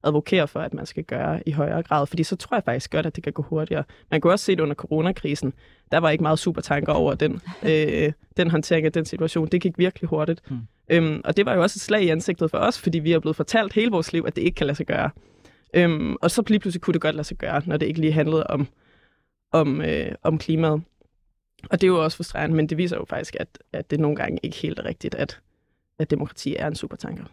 [0.04, 3.06] advokerer for, at man skal gøre i højere grad, fordi så tror jeg faktisk godt,
[3.06, 3.84] at det kan gå hurtigere.
[4.12, 5.54] Man kunne også se det under coronakrisen.
[5.92, 9.48] Der var ikke meget supertanker over den, øh, den håndtering af den situation.
[9.48, 10.42] Det gik virkelig hurtigt.
[10.48, 10.60] Hmm.
[10.90, 13.20] Øhm, og det var jo også et slag i ansigtet for os, fordi vi er
[13.20, 15.10] blevet fortalt hele vores liv, at det ikke kan lade sig gøre.
[15.74, 18.14] Øhm, og så lige pludselig kunne det godt lade sig gøre, når det ikke lige
[18.14, 18.68] handlede om,
[19.52, 20.82] om, øh, om klimaet.
[21.70, 24.16] Og det er jo også frustrerende, men det viser jo faktisk, at, at det nogle
[24.16, 25.40] gange ikke helt er rigtigt, at,
[26.00, 27.24] at demokrati er en supertanker.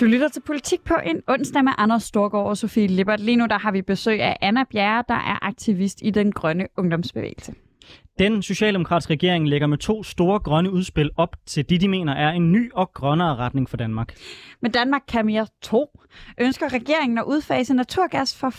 [0.00, 3.20] Du lytter til Politik på en onsdag med Anders Storgård og Sofie Lippert.
[3.20, 6.66] Lige nu der har vi besøg af Anna Bjerre, der er aktivist i den grønne
[6.76, 7.54] ungdomsbevægelse.
[8.18, 12.30] Den socialdemokratiske regering lægger med to store grønne udspil op til det, de mener er
[12.30, 14.14] en ny og grønnere retning for Danmark.
[14.62, 15.98] Men Danmark kan mere to.
[16.40, 18.50] Ønsker regeringen at udfase naturgas for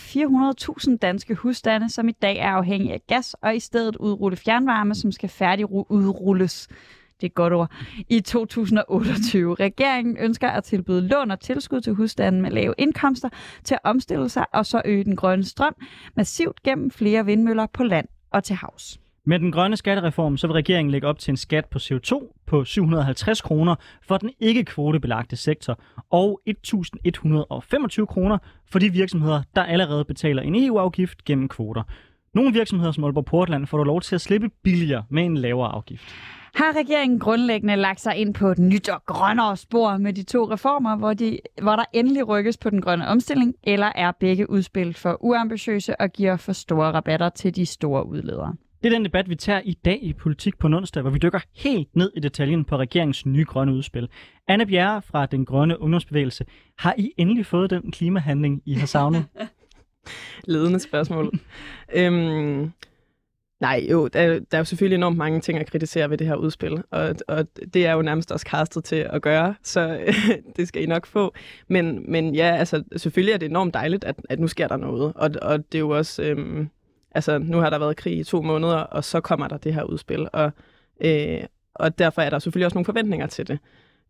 [0.90, 4.94] 400.000 danske husstande, som i dag er afhængige af gas, og i stedet udrulle fjernvarme,
[4.94, 6.68] som skal færdig udrulles
[7.22, 7.70] det er et godt ord,
[8.08, 9.54] i 2028.
[9.54, 13.28] Regeringen ønsker at tilbyde lån og tilskud til husstanden med lave indkomster
[13.64, 15.74] til at omstille sig og så øge den grønne strøm
[16.16, 18.98] massivt gennem flere vindmøller på land og til havs.
[19.24, 22.64] Med den grønne skattereform, så vil regeringen lægge op til en skat på CO2 på
[22.64, 25.80] 750 kroner for den ikke kvotebelagte sektor,
[26.10, 28.38] og 1.125 kroner
[28.70, 31.82] for de virksomheder, der allerede betaler en EU-afgift gennem kvoter.
[32.34, 35.68] Nogle virksomheder som Aalborg Portland får dog lov til at slippe billigere med en lavere
[35.68, 36.14] afgift.
[36.54, 40.50] Har regeringen grundlæggende lagt sig ind på et nyt og grønnere spor med de to
[40.52, 44.94] reformer, hvor, de, hvor der endelig rykkes på den grønne omstilling, eller er begge udspil
[44.94, 48.54] for uambitiøse og giver for store rabatter til de store udledere?
[48.82, 51.40] Det er den debat, vi tager i dag i Politik på onsdag, hvor vi dykker
[51.56, 54.08] helt ned i detaljen på regeringens nye grønne udspil.
[54.48, 56.44] Anne Bjerre fra Den Grønne Ungdomsbevægelse,
[56.78, 59.24] har I endelig fået den klimahandling, I har savnet?
[60.44, 61.30] Ledende spørgsmål.
[61.94, 62.72] øhm,
[63.62, 66.34] nej, jo, der, der er jo selvfølgelig enormt mange ting at kritisere ved det her
[66.34, 70.00] udspil, og, og det er jo nærmest også kastet til at gøre, så
[70.56, 71.34] det skal I nok få.
[71.68, 75.12] Men, men ja, altså selvfølgelig er det enormt dejligt, at, at nu sker der noget,
[75.16, 76.22] og, og det er jo også...
[76.22, 76.68] Øhm,
[77.10, 79.82] altså, nu har der været krig i to måneder, og så kommer der det her
[79.82, 80.52] udspil, og,
[81.00, 81.40] øh,
[81.74, 83.58] og derfor er der selvfølgelig også nogle forventninger til det.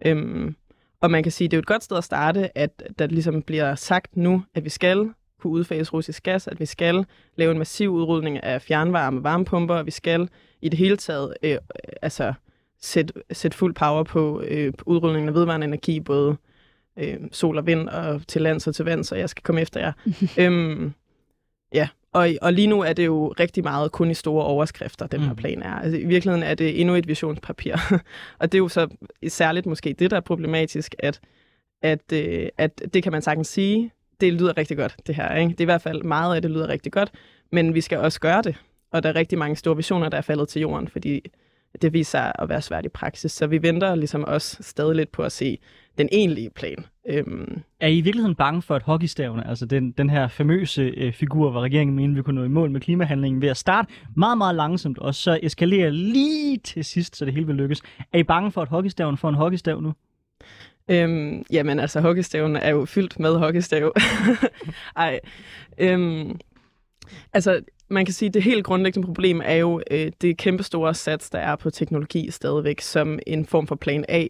[0.06, 0.56] Øhm,
[1.00, 3.06] og man kan sige, at det er jo et godt sted at starte, at der
[3.06, 5.10] ligesom bliver sagt nu, at vi skal
[5.42, 7.04] kunne udfase russisk gas, at vi skal
[7.36, 10.28] lave en massiv udrulning af fjernvarme og varmepumper, og vi skal
[10.62, 11.58] i det hele taget øh,
[12.02, 12.32] altså,
[12.80, 16.36] sætte, sætte fuld power på øh, udrulningen af vedvarende energi, både
[16.98, 19.80] øh, sol og vind, og til lands og til vand, så jeg skal komme efter
[19.80, 19.92] jer.
[20.44, 20.92] øhm,
[21.74, 25.20] ja, og, og lige nu er det jo rigtig meget kun i store overskrifter, den
[25.20, 25.36] her Mm.
[25.36, 25.74] plan er.
[25.74, 27.76] Altså, I virkeligheden er det endnu et visionspapir.
[28.40, 28.88] og det er jo så
[29.28, 31.20] særligt måske det, der er problematisk, at,
[31.82, 33.90] at, øh, at det kan man sagtens sige,
[34.26, 35.34] det lyder rigtig godt, det her.
[35.36, 35.50] Ikke?
[35.50, 37.10] Det er i hvert fald meget af det lyder rigtig godt,
[37.52, 38.56] men vi skal også gøre det.
[38.92, 41.20] Og der er rigtig mange store visioner, der er faldet til jorden, fordi
[41.82, 43.32] det viser sig at være svært i praksis.
[43.32, 45.58] Så vi venter ligesom også stadig lidt på at se
[45.98, 46.84] den egentlige plan.
[47.08, 51.12] Øhm, Er I i virkeligheden bange for, at hockeystavene, altså den, den her famøse øh,
[51.12, 54.38] figur, hvor regeringen mente, vi kunne nå i mål med klimahandlingen ved at starte meget,
[54.38, 57.82] meget langsomt, og så eskalere lige til sidst, så det hele vil lykkes.
[58.12, 59.92] Er I bange for, at hockeystaven får en hockeystav nu?
[60.88, 63.92] Øhm, jamen altså, hockeystaven er jo fyldt med hockeystav.
[64.96, 65.20] Ej,
[65.78, 66.40] øhm,
[67.32, 71.30] altså, man kan sige, at det helt grundlæggende problem er jo øh, det kæmpestore sats,
[71.30, 74.26] der er på teknologi stadigvæk, som en form for plan A,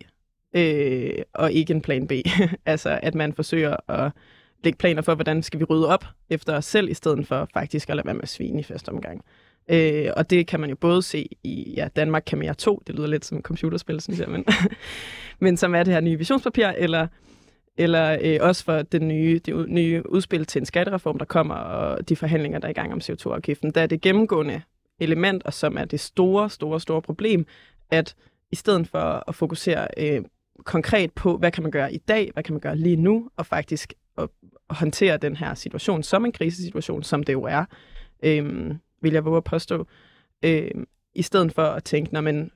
[0.54, 2.12] øh, og ikke en plan B.
[2.66, 4.12] altså, at man forsøger at
[4.64, 7.90] lægge planer for, hvordan skal vi rydde op efter os selv, i stedet for faktisk
[7.90, 9.24] at lade være med at svine i første omgang.
[9.68, 12.94] Øh, og det kan man jo både se i ja, Danmark kan mere 2, det
[12.94, 14.44] lyder lidt som et computerspil, synes jeg, men,
[15.40, 17.06] men som er det her nye visionspapir, eller,
[17.76, 22.08] eller øh, også for den nye, det nye udspil til en skattereform, der kommer, og
[22.08, 24.62] de forhandlinger, der er i gang om CO2-afgiften, der er det gennemgående
[25.00, 27.46] element, og som er det store, store, store problem,
[27.90, 28.14] at
[28.52, 30.22] i stedet for at fokusere øh,
[30.64, 33.46] konkret på, hvad kan man gøre i dag, hvad kan man gøre lige nu, og
[33.46, 34.28] faktisk at
[34.70, 37.64] håndtere den her situation som en krisesituation, som det jo er,
[38.22, 39.86] øh, vil jeg våge at påstå,
[40.42, 40.70] øh,
[41.14, 42.50] i stedet for at tænke, når man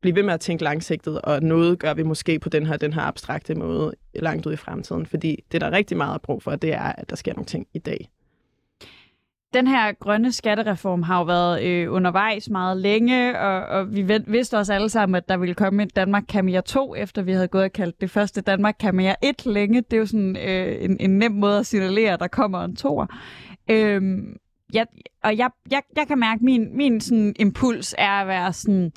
[0.00, 2.92] bliver ved med at tænke langsigtet, og noget gør vi måske på den her, den
[2.92, 5.06] her abstrakte måde langt ud i fremtiden.
[5.06, 7.66] Fordi det, der er rigtig meget brug for, det er, at der sker nogle ting
[7.74, 8.10] i dag.
[9.54, 14.20] Den her grønne skattereform har jo været øh, undervejs meget længe, og, og vi ved,
[14.26, 17.32] vidste også alle sammen, at der ville komme et Danmark kan mere 2, efter vi
[17.32, 19.80] havde gået og kaldt det første Danmark kan mere 1 længe.
[19.80, 22.76] Det er jo sådan øh, en, en nem måde at signalere, at der kommer en
[22.76, 23.06] toer.
[23.70, 24.22] Øh,
[24.72, 24.86] jeg,
[25.22, 28.92] og jeg, jeg, jeg kan mærke, at min, min sådan, impuls er at være sådan,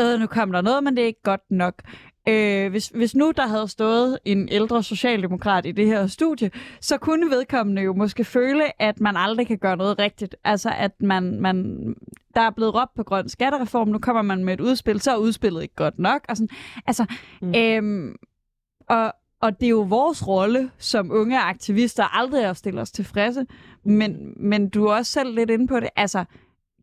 [0.00, 1.82] øh, nu kommer der noget, men det er ikke godt nok.
[2.28, 6.98] Øh, hvis, hvis nu der havde stået en ældre socialdemokrat i det her studie, så
[6.98, 10.36] kunne vedkommende jo måske føle, at man aldrig kan gøre noget rigtigt.
[10.44, 11.86] Altså, at man, man,
[12.34, 15.16] der er blevet råbt på grøn skattereform, nu kommer man med et udspil, så er
[15.16, 16.20] udspillet ikke godt nok.
[16.28, 17.04] Og sådan, altså,
[17.42, 17.48] mm.
[17.48, 17.54] Mm.
[17.56, 18.16] øhm,
[18.88, 19.12] og,
[19.42, 23.46] og det er jo vores rolle som unge aktivister aldrig at stille os tilfredse,
[23.84, 25.88] men, men du er også selv lidt inde på det.
[25.96, 26.24] Altså,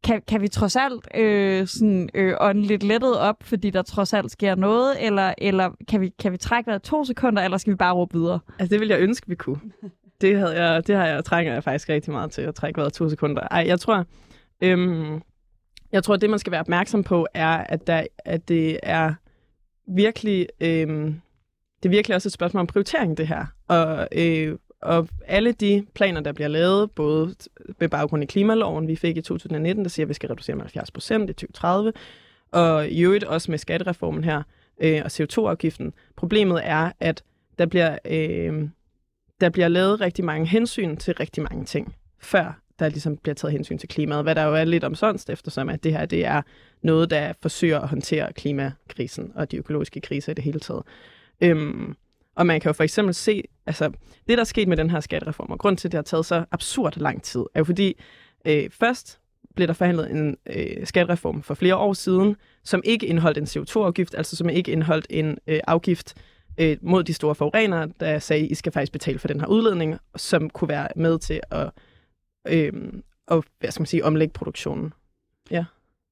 [0.04, 4.14] kan, kan vi trods alt øh, sådan, øh, ånde lidt lettet op, fordi der trods
[4.14, 7.72] alt sker noget, eller, eller kan, vi, kan vi trække vejret to sekunder, eller skal
[7.72, 8.40] vi bare råbe videre?
[8.60, 9.60] Altså, det ville jeg ønske, vi kunne.
[10.22, 12.94] Det, havde jeg, det har jeg, trænger jeg faktisk rigtig meget til at trække vejret
[12.94, 13.42] to sekunder.
[13.52, 14.06] Ej, jeg tror,
[14.62, 15.22] øhm,
[15.92, 19.14] jeg tror, det man skal være opmærksom på, er, at, der, at det er
[19.88, 21.22] virkelig, øhm,
[21.84, 23.46] det er virkelig også et spørgsmål om prioritering, det her.
[23.68, 27.36] Og, øh, og alle de planer, der bliver lavet, både
[27.80, 30.64] med baggrund i klimaloven, vi fik i 2019, der siger, at vi skal reducere med
[30.64, 31.94] 70 procent i 2030,
[32.52, 34.44] og i øvrigt også med skattereformen her
[34.82, 35.94] øh, og CO2-afgiften.
[36.16, 37.24] Problemet er, at
[37.60, 38.70] der bliver, øh,
[39.42, 43.52] der bliver lavet rigtig mange hensyn til rigtig mange ting, før der ligesom bliver taget
[43.52, 46.42] hensyn til klimaet, hvad der jo er lidt omsonst, eftersom at det her det er
[46.82, 50.84] noget, der forsøger at håndtere klimakrisen og de økologiske kriser i det hele taget.
[51.44, 51.96] Øhm,
[52.36, 53.92] og man kan jo for eksempel se, altså
[54.28, 56.26] det, der er sket med den her skattereform, og grund til, at det har taget
[56.26, 58.02] så absurd lang tid, er jo fordi,
[58.48, 59.20] øh, først
[59.56, 64.16] blev der forhandlet en øh, skattereform for flere år siden, som ikke indeholdt en CO2-afgift,
[64.16, 66.14] altså som ikke indeholdt en øh, afgift
[66.58, 69.98] øh, mod de store forurenere, der sagde, I skal faktisk betale for den her udledning,
[70.16, 71.72] som kunne være med til at,
[72.48, 72.74] øh,
[73.28, 74.94] at hvad skal man sige, omlægge produktionen.
[75.52, 75.66] Ja.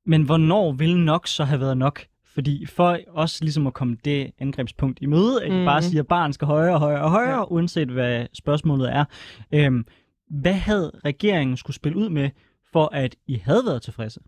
[0.05, 2.05] Men hvornår vil nok så have været nok?
[2.33, 5.57] Fordi for os ligesom at komme det angrebspunkt i møde, at mm.
[5.57, 5.65] Mhm.
[5.65, 7.43] bare siger, at barn skal højere og højere og højere, Ja.
[7.43, 9.05] uanset hvad spørgsmålet er.
[9.51, 9.85] Øhm,
[10.29, 12.29] hvad havde regeringen skulle spille ud med,
[12.73, 14.19] for at I havde været tilfredse?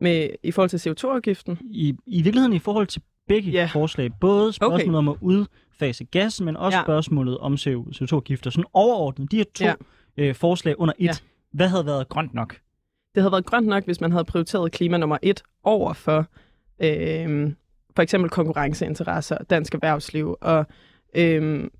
[0.00, 3.70] Med, I forhold til CO2-afgiften, I, I virkeligheden i forhold til begge Ja.
[3.72, 4.10] forslag.
[4.20, 6.84] Både spørgsmålet om at udfase gas, men også Ja.
[6.84, 8.50] spørgsmålet om CO2-gifter.
[8.50, 9.74] Sådan overordnet, de her to Ja.
[10.16, 11.04] øh, forslag under et.
[11.06, 11.12] Ja.
[11.52, 12.56] Hvad havde været grønt nok?
[13.14, 16.26] det havde været grønt nok, hvis man havde prioriteret klima nummer et over for
[16.80, 17.52] øh,
[17.96, 20.66] for eksempel konkurrenceinteresser, dansk erhvervsliv og
[21.14, 21.70] øh,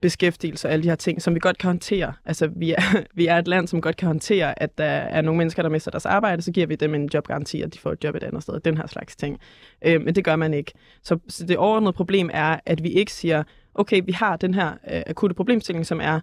[0.00, 2.12] beskæftigelse og alle de her ting, som vi godt kan håndtere.
[2.24, 5.38] Altså, vi er, vi er et land, som godt kan håndtere, at der er nogle
[5.38, 8.04] mennesker, der mister deres arbejde, så giver vi dem en jobgaranti, og de får et
[8.04, 8.60] job et andet sted.
[8.60, 9.40] Den her slags ting.
[9.84, 10.72] Øh, men det gør man ikke.
[11.02, 13.42] Så, så det overordnede problem er, at vi ikke siger,
[13.74, 16.20] okay, vi har den her øh, akutte problemstilling, som er,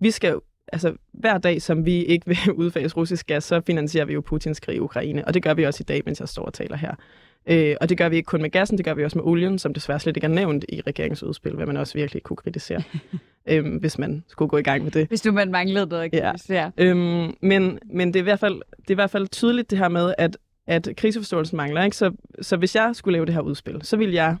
[0.00, 0.38] vi skal
[0.72, 4.60] altså hver dag, som vi ikke vil udfase russisk gas, så finansierer vi jo Putins
[4.60, 5.24] krig i Ukraine.
[5.24, 6.94] Og det gør vi også i dag, mens jeg står og taler her.
[7.46, 9.58] Øh, og det gør vi ikke kun med gassen, det gør vi også med olien,
[9.58, 12.82] som desværre slet ikke er nævnt i regeringsudspil, hvad man også virkelig kunne kritisere,
[13.50, 15.08] øh, hvis man skulle gå i gang med det.
[15.08, 16.32] Hvis du man manglede noget, Ja.
[16.48, 16.70] ja.
[16.78, 19.78] Øhm, men men det, er i hvert fald, det er i hvert fald tydeligt det
[19.78, 21.84] her med, at, at kriseforståelsen mangler.
[21.84, 21.96] Ikke?
[21.96, 24.36] Så, så hvis jeg skulle lave det her udspil, så vil jeg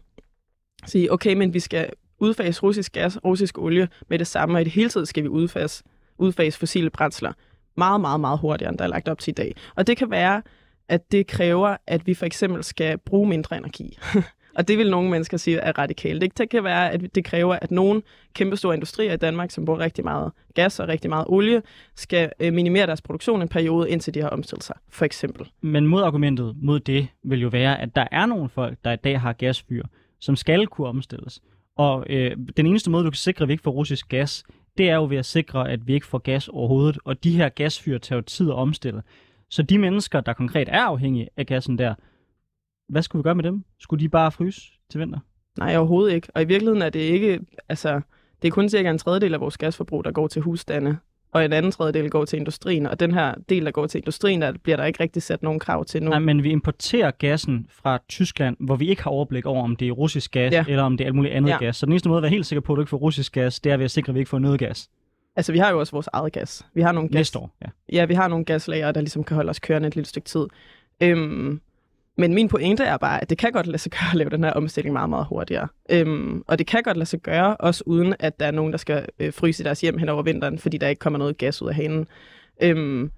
[0.86, 4.64] sige, okay, men vi skal udfase russisk gas, russisk olie med det samme, og i
[4.64, 5.84] det hele taget skal vi udfase,
[6.18, 7.32] udfase fossile brændsler
[7.76, 9.54] meget, meget, meget hurtigere, end der er lagt op til i dag.
[9.74, 10.42] Og det kan være,
[10.88, 13.98] at det kræver, at vi for eksempel skal bruge mindre energi.
[14.56, 16.22] og det vil nogle mennesker sige er radikalt.
[16.22, 16.34] Ikke?
[16.38, 18.02] Det kan være, at det kræver, at nogle
[18.34, 21.62] kæmpestore industrier i Danmark, som bruger rigtig meget gas og rigtig meget olie,
[21.94, 25.46] skal øh, minimere deres produktion en periode, indtil de har omstillet sig, for eksempel.
[25.60, 29.20] Men modargumentet mod det vil jo være, at der er nogle folk, der i dag
[29.20, 29.82] har gasfyr,
[30.20, 31.40] som skal kunne omstilles.
[31.76, 34.44] Og øh, den eneste måde, du kan sikre, at vi ikke får russisk gas,
[34.78, 36.98] det er jo ved at sikre, at vi ikke får gas overhovedet.
[37.04, 39.02] Og de her gasfyr tager jo tid at omstille.
[39.50, 41.94] Så de mennesker, der konkret er afhængige af gassen der,
[42.88, 43.64] hvad skulle vi gøre med dem?
[43.80, 45.18] Skulle de bare fryse til vinter?
[45.58, 46.28] Nej, overhovedet ikke.
[46.34, 48.00] Og i virkeligheden er det ikke, altså,
[48.42, 50.96] det er kun cirka en tredjedel af vores gasforbrug, der går til husstande,
[51.32, 52.86] og en anden tredjedel går til industrien.
[52.86, 55.58] Og den her del, der går til industrien, der bliver der ikke rigtig sat nogen
[55.60, 56.10] krav til nu.
[56.10, 59.88] Nej, men vi importerer gassen fra Tyskland, hvor vi ikke har overblik over, om det
[59.88, 60.64] er russisk gas, Ja.
[60.68, 61.58] eller om det er alt muligt andet Ja.
[61.58, 61.76] gas.
[61.76, 63.60] Så den eneste måde at være helt sikker på, at du ikke får russisk gas,
[63.60, 64.88] det er ved at sikre, at vi ikke får noget gas
[65.36, 66.66] Altså, vi har jo også vores eget gas.
[66.74, 67.56] Vi har nogle gas, næste år.
[67.62, 67.66] Ja.
[67.92, 70.46] ja, vi har nogle gaslager, der ligesom kan holde os kørende et lille stykke tid.
[71.00, 71.60] Øhm,
[72.18, 74.44] men min pointe er bare, at det kan godt lade sig gøre at lave den
[74.44, 75.68] her omstilling meget, meget hurtigere.
[75.90, 78.78] Øhm, og det kan godt lade sig gøre, også uden at der er nogen, der
[78.78, 81.62] skal øh, fryse i deres hjem hen over vinteren, fordi der ikke kommer noget gas
[81.62, 82.08] ud af hanen.
[82.62, 83.10] Øhm,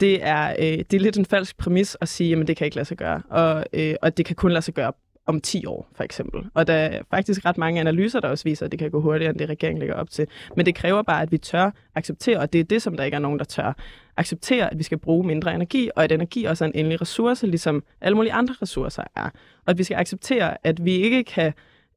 [0.00, 2.76] det, er, øh, det er lidt en falsk præmis at sige, at det kan ikke
[2.76, 3.22] lade sig gøre.
[3.30, 4.92] Og, øh, og det kan kun lade sig gøre
[5.30, 6.40] om 10 år, for eksempel.
[6.54, 9.30] Og der er faktisk ret mange analyser, der også viser, at det kan gå hurtigere,
[9.30, 10.26] end det regeringen lægger op til.
[10.56, 13.14] Men det kræver bare, at vi tør acceptere, og det er det, som der ikke
[13.14, 13.72] er nogen, der tør
[14.16, 17.46] acceptere, at vi skal bruge mindre energi, og at energi også er en endelig ressource,
[17.46, 19.24] ligesom alle mulige andre ressourcer er.
[19.66, 21.52] Og at vi skal acceptere, at vi ikke kan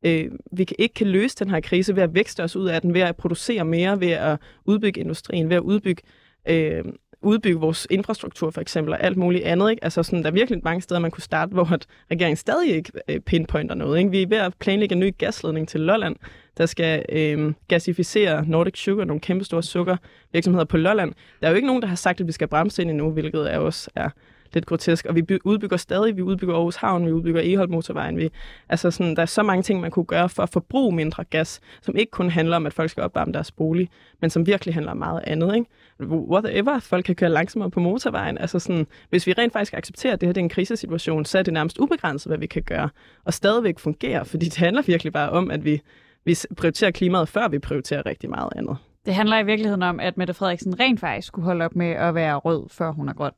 [0.05, 2.81] øh, vi kan ikke kan løse den her krise ved at vækste os ud af
[2.81, 6.03] den, ved at producere mere, ved at udbygge industrien, ved at udbygge
[6.47, 6.83] øh,
[7.23, 9.71] udbygge vores infrastruktur for eksempel, og alt muligt andet.
[9.71, 9.83] Ikke?
[9.83, 12.91] Altså sådan, der er virkelig mange steder, man kunne starte, hvor at regeringen stadig ikke
[13.07, 13.99] øh, pinpointer noget.
[13.99, 14.11] Ikke?
[14.11, 16.15] Vi er ved at planlægge en ny gasledning til Lolland,
[16.57, 21.13] der skal øh, gasificere Nordic Sugar, nogle kæmpe store sukkervirksomheder på Lolland.
[21.41, 23.53] Der er jo ikke nogen, der har sagt, at vi skal bremse ind endnu, hvilket
[23.53, 24.09] er også er
[24.53, 25.05] lidt grotesk.
[25.05, 28.17] Og vi udbygger stadig, vi udbygger Aarhus Havn, vi udbygger Eholt Motorvejen.
[28.17, 28.29] Vi,
[28.69, 31.59] altså sådan, der er så mange ting, man kunne gøre for at forbruge mindre gas,
[31.81, 33.89] som ikke kun handler om, at folk skal opvarme deres bolig,
[34.21, 35.55] men som virkelig handler om meget andet.
[35.55, 35.69] Ikke?
[36.09, 38.37] Whatever, folk kan køre langsommere på motorvejen.
[38.37, 41.37] Altså sådan, hvis vi rent faktisk accepterer, at det her det er en krisesituation, så
[41.39, 42.89] er det nærmest ubegrænset, hvad vi kan gøre,
[43.25, 45.81] og stadigvæk fungere, fordi det handler virkelig bare om, at vi,
[46.25, 48.77] vi prioriterer klimaet, før vi prioriterer rigtig meget andet.
[49.05, 52.15] Det handler i virkeligheden om, at Mette Frederiksen rent faktisk skulle holde op med at
[52.15, 53.31] være rød, før hun er grøn.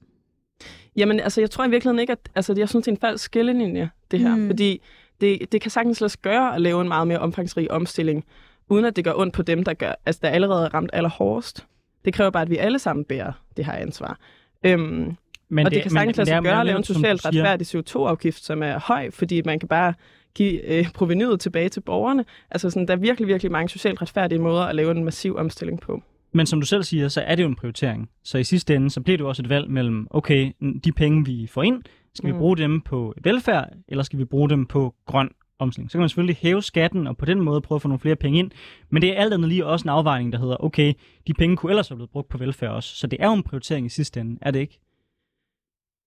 [0.96, 3.24] Jamen, altså, jeg tror i virkeligheden ikke, at altså, jeg synes, det er en falsk
[3.26, 4.36] skillelinje, det her.
[4.36, 4.48] Mm.
[4.48, 4.82] Fordi
[5.22, 8.26] det, det kan sagtens lade sig gøre at lave en meget mere omfangsrig omstilling,
[8.70, 11.66] uden at det gør ondt på dem, der, gør, altså, der allerede er ramt allerhårdest.
[12.06, 14.20] Det kræver bare, at vi alle sammen bærer det her ansvar.
[14.64, 15.16] Øhm,
[15.50, 18.44] Men og det, det kan sagtens lade sig gøre at lave en socialt retfærdig CO2-afgift,
[18.44, 19.94] som er høj, fordi man kan bare
[20.36, 22.26] give øh, provenyet tilbage til borgerne.
[22.52, 25.82] Altså sådan, der er virkelig, virkelig mange socialt retfærdige måder at lave en massiv omstilling
[25.82, 26.02] på.
[26.36, 28.10] Men som du selv siger, så er det jo en prioritering.
[28.24, 30.52] Så i sidste ende, så bliver det jo også et valg mellem, okay,
[30.84, 31.84] de penge, vi får ind,
[32.14, 32.38] skal vi Mm.
[32.40, 35.30] bruge dem på velfærd, eller skal vi bruge dem på grøn
[35.60, 35.92] omstilling?
[35.92, 38.16] Så kan man selvfølgelig hæve skatten, og på den måde prøve at få nogle flere
[38.16, 38.52] penge ind.
[38.90, 40.94] Men det er alt andet lige også en afvejning, der hedder, okay,
[41.28, 42.96] de penge kunne ellers have blevet brugt på velfærd også.
[42.96, 44.80] Så det er jo en prioritering i sidste ende, er det ikke?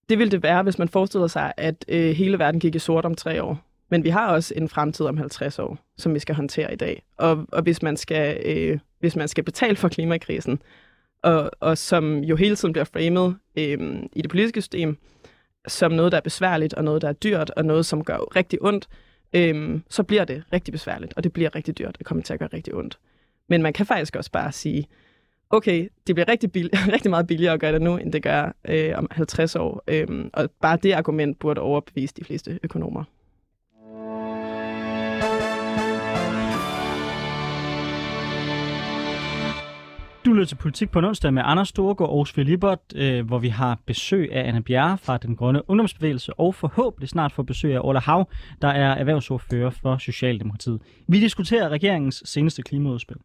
[0.09, 3.05] det ville det være, hvis man forestiller sig, at øh, hele verden gik i sort
[3.05, 3.67] om tre år.
[3.91, 7.03] Men vi har også en fremtid om 50 år, som vi skal håndtere i dag.
[7.16, 10.62] Og, og hvis, man skal, øh, hvis man skal betale for klimakrisen,
[11.22, 14.99] og, og som jo hele tiden bliver framet øh, i det politiske system,
[15.68, 18.62] som noget, der er besværligt, og noget, der er dyrt, og noget, som gør rigtig
[18.62, 18.89] ondt,
[19.32, 21.99] øh, så bliver det rigtig besværligt, og det bliver rigtig dyrt.
[21.99, 22.99] Det kommer til at gøre rigtig ondt.
[23.49, 24.86] Men man kan faktisk også bare sige,
[25.51, 28.53] okay, det bliver rigtig, bill- rigtig meget billigere at gøre det nu, end det gør
[28.68, 29.82] øh, om 50 år.
[29.89, 33.05] Øh, og bare det argument burde overbevise de fleste økonomer.
[40.24, 43.38] Du lytter til Politik på en onsdag med Anders Storgård og Sofie Libert, øh, hvor
[43.38, 47.74] vi har besøg af Anna Bjerre fra Den Grønne Ungdomsbevægelse, og forhåbentlig snart får besøg
[47.74, 48.28] af Ola Hav,
[48.62, 50.82] der er erhvervsordfører for Socialdemokratiet.
[51.08, 53.16] Vi diskuterer regeringens seneste klimaudspil.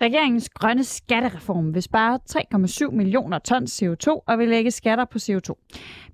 [0.00, 2.18] Regeringens grønne skattereform vil spare
[2.90, 5.54] 3,7 millioner tons CO2 og vil lægge skatter på CO2.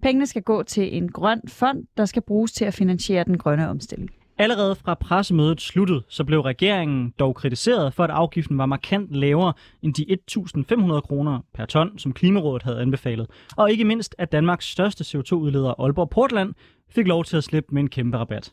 [0.03, 3.69] Pengene skal gå til en grøn fond, der skal bruges til at finansiere den grønne
[3.69, 4.11] omstilling.
[4.41, 9.53] Allerede fra pressemødet sluttede, så blev regeringen dog kritiseret for, at afgiften var markant lavere
[9.83, 10.19] end de
[10.95, 13.27] 1.500 kroner per ton, som Klimarådet havde anbefalet.
[13.57, 16.55] Og ikke mindst, at Danmarks største CO2-udleder, Aalborg Portland,
[16.91, 18.51] fik lov til at slippe med en kæmpe rabat.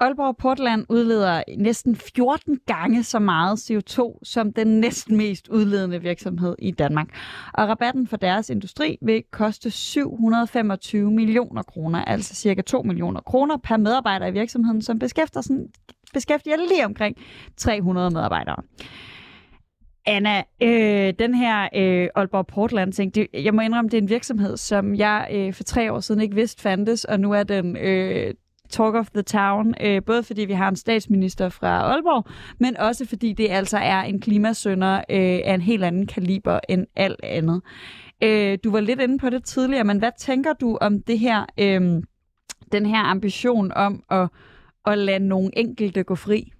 [0.00, 6.56] Aalborg Portland udleder næsten 14 gange så meget CO2 som den næsten mest udledende virksomhed
[6.58, 7.08] i Danmark.
[7.54, 13.56] Og rabatten for deres industri vil koste 725 millioner kroner, altså cirka 2 millioner kroner
[13.56, 15.68] per medarbejder i virksomheden, som beskæftiger, sådan,
[16.12, 17.16] beskæftiger lige omkring
[17.56, 18.62] 300 medarbejdere.
[20.06, 24.08] Anna, øh, den her øh, Aalborg Portland ting, det, jeg må indrømme, det er en
[24.08, 27.76] virksomhed, som jeg øh, for tre år siden ikke vidste fandtes, og nu er den
[27.76, 28.34] øh,
[28.70, 32.24] talk of the town, øh, både fordi vi har en statsminister fra Aalborg,
[32.58, 36.86] men også fordi det altså er en klimasønder øh, af en helt anden kaliber end
[36.96, 37.62] alt andet.
[38.22, 41.46] Øh, du var lidt inde på det tidligere, men hvad tænker du om det her,
[41.58, 42.02] øh,
[42.72, 44.28] den her ambition om at,
[44.86, 46.52] at lade nogle enkelte gå fri?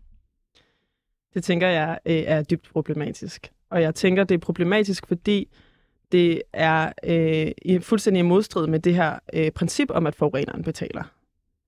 [1.35, 3.53] Det tænker jeg øh, er dybt problematisk.
[3.71, 5.49] Og jeg tænker, det er problematisk, fordi
[6.13, 6.93] det er
[7.67, 11.03] øh, fuldstændig i modstrid med det her øh, princip om, at forureneren betaler.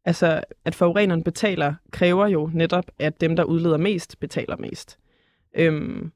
[0.05, 4.99] Altså, at forureneren betaler, kræver jo netop, at dem, der udleder mest, betaler mest.
[5.55, 6.13] Øhm,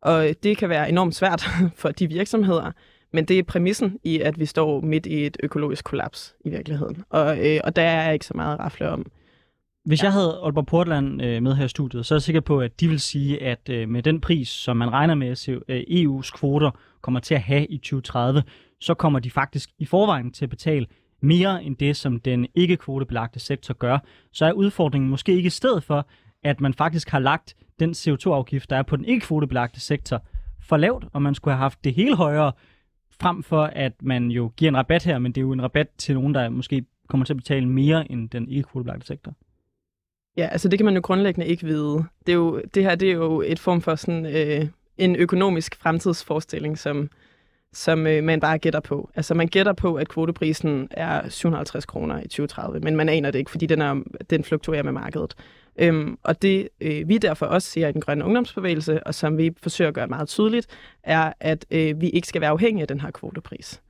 [0.00, 1.44] og det kan være enormt svært
[1.80, 2.72] for de virksomheder,
[3.12, 7.04] men det er præmissen i, at vi står midt i et økologisk kollaps i virkeligheden.
[7.10, 9.06] Og, øh, og der er ikke så meget at rafle om.
[9.84, 10.04] Hvis ja.
[10.04, 12.80] jeg havde Aalborg Portland øh, med her i studiet, så er jeg sikker på, at
[12.80, 16.30] de vil sige, at øh, med den pris, som man regner med, at øh, EU's
[16.36, 16.70] kvoter
[17.00, 18.42] kommer til at have i 2030,
[18.80, 20.86] så kommer de faktisk i forvejen til at betale
[21.20, 23.98] mere end det, som den ikke-kvotebelagte sektor gør,
[24.32, 26.06] så er udfordringen måske ikke i stedet for,
[26.44, 30.22] at man faktisk har lagt den CO2-afgift, der er på den ikke-kvotebelagte sektor,
[30.60, 32.52] for lavt, og man skulle have haft det hele højere,
[33.20, 35.88] frem for at man jo giver en rabat her, men det er jo en rabat
[35.98, 39.34] til nogen, der måske kommer til at betale mere end den ikke-kvotebelagte sektor.
[40.36, 42.04] Ja, altså det kan man jo grundlæggende ikke vide.
[42.26, 45.76] Det, er jo, det her det er jo et form for sådan, øh, en økonomisk
[45.76, 47.10] fremtidsforestilling, som,
[47.76, 49.10] som øh, man bare gætter på.
[49.14, 53.38] Altså man gætter på, at kvoteprisen er 750 kroner i 2030, men man aner det
[53.38, 55.34] ikke, fordi den, er, den fluktuerer med markedet.
[55.78, 59.50] Øhm, og det øh, vi derfor også siger i den grønne ungdomsbevægelse, og som vi
[59.62, 60.66] forsøger at gøre meget tydeligt,
[61.02, 63.82] er, at øh, vi ikke skal være afhængige af den her kvotepris.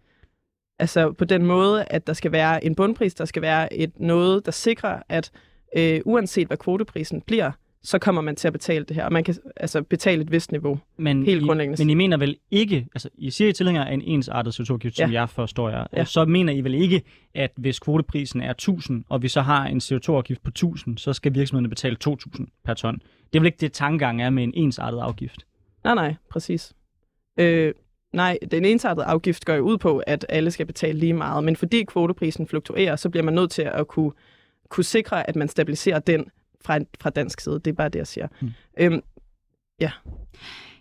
[0.79, 4.47] Altså på den måde, at der skal være en bundpris, der skal være et noget,
[4.47, 5.31] der sikrer, at
[5.77, 7.53] øh, uanset hvad kvoteprisen bliver,
[7.87, 10.53] så kommer man til at betale det her, og man kan altså betale et vist
[10.53, 11.83] niveau, men helt I, grundlæggende.
[11.85, 15.11] Men I mener vel ikke, altså I siger, I tilhænger af en ensartet CO2-afgift, som
[15.11, 15.21] Ja.
[15.21, 16.05] jeg forstår jer, Ja.
[16.05, 17.03] så mener I vel ikke,
[17.35, 21.35] at hvis kvoteprisen er 1000, og vi så har en CO2-afgift på 1000, så skal
[21.35, 22.95] virksomhederne betale 2000 per ton.
[23.33, 25.47] Det er vel ikke det tankegang er med en ensartet afgift?
[25.85, 26.73] Nej, nej, præcis.
[27.39, 27.75] Øh,
[28.13, 31.57] nej, den ensartede afgift går jo ud på, at alle skal betale lige meget, men
[31.57, 34.13] fordi kvoteprisen fluktuerer, så bliver man nødt til at kunne,
[34.69, 36.25] kunne sikre, at man stabiliserer den
[36.67, 37.55] fra, fra dansk side.
[37.55, 38.29] Det er bare det, jeg siger.
[38.41, 38.51] Mm.
[38.79, 39.03] Øhm,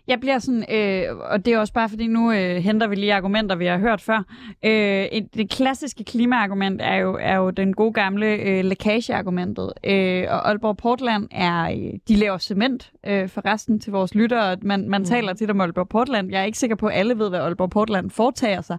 [0.08, 3.14] Jeg bliver sådan, øh, og det er også bare fordi nu øh, henter vi lige
[3.14, 4.22] argumenter, vi har hørt før.
[4.64, 9.72] Øh, et, det klassiske klimaargument er jo, er jo den gode gamle øh, lækageargumentet.
[9.84, 14.56] Øh, og Aalborg Portland er, øh, de laver cement øh, for resten til vores lyttere.
[14.62, 15.04] Man, man mm.
[15.04, 16.30] taler tit om Aalborg Portland.
[16.30, 18.78] Jeg er ikke sikker på, at alle ved, hvad Aalborg Portland foretager sig.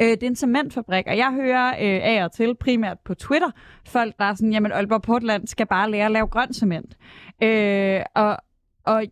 [0.00, 3.50] Øh, det er en cementfabrik, og jeg hører øh, af og til, primært på Twitter,
[3.86, 6.96] folk der er sådan, jamen Aalborg Portland skal bare lære at lave grøn cement.
[7.42, 8.36] Øh, og,
[8.84, 9.04] og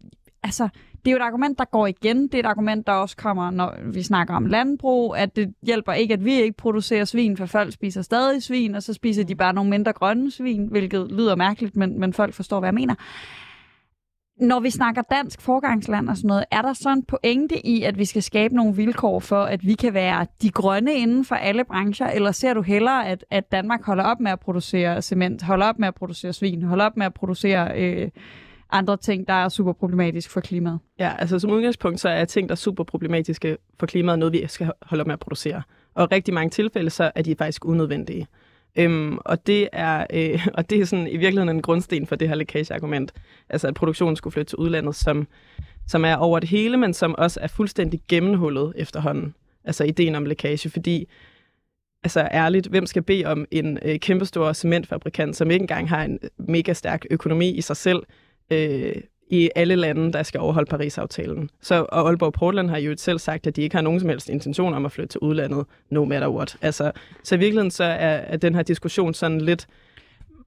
[0.42, 0.68] altså,
[1.04, 2.22] det er jo et argument, der går igen.
[2.22, 5.92] Det er et argument, der også kommer, når vi snakker om landbrug, at det hjælper
[5.92, 9.34] ikke, at vi ikke producerer svin, for folk spiser stadig svin, og så spiser de
[9.34, 12.94] bare nogle mindre grønne svin, hvilket lyder mærkeligt, men, men folk forstår, hvad jeg mener.
[14.40, 17.98] når vi snakker dansk forgangsland og sådan noget, er der sådan en pointe i, at
[17.98, 21.64] vi skal skabe nogle vilkår for, at vi kan være de grønne inden for alle
[21.64, 25.66] brancher, eller ser du hellere, at, at Danmark holder op med at producere cement, holder
[25.66, 28.08] op med at producere svin, holder op med at producere øh,
[28.72, 30.78] andre ting, der er super problematisk for klimaet?
[30.98, 34.46] Ja, altså som udgangspunkt, så er ting, der er super problematiske for klimaet, noget vi
[34.46, 35.62] skal holde op med at producere.
[35.94, 38.26] Og i rigtig mange tilfælde, så er de faktisk unødvendige.
[38.76, 42.28] Øhm, og, det er, øh, og det er sådan i virkeligheden en grundsten for det
[42.28, 43.12] her lækageargument.
[43.48, 45.26] Altså at produktionen skulle flytte til udlandet, som,
[45.86, 49.34] som er over det hele, men som også er fuldstændig gennemhullet efterhånden.
[49.64, 51.08] Altså ideen om lækage, fordi
[52.02, 56.18] altså ærligt, hvem skal bede om en øh, kæmpestor cementfabrikant, som ikke engang har en
[56.22, 58.02] øh, mega stærk økonomi i sig selv,
[58.52, 61.50] øh, i alle lande, der skal overholde Paris-aftalen.
[61.60, 64.28] Så, og Aalborg Portland har jo selv sagt, at de ikke har nogen som helst
[64.28, 66.56] intention om at flytte til udlandet, no matter what.
[66.62, 66.92] Altså,
[67.24, 69.66] så i virkeligheden så er, er den her diskussion sådan lidt,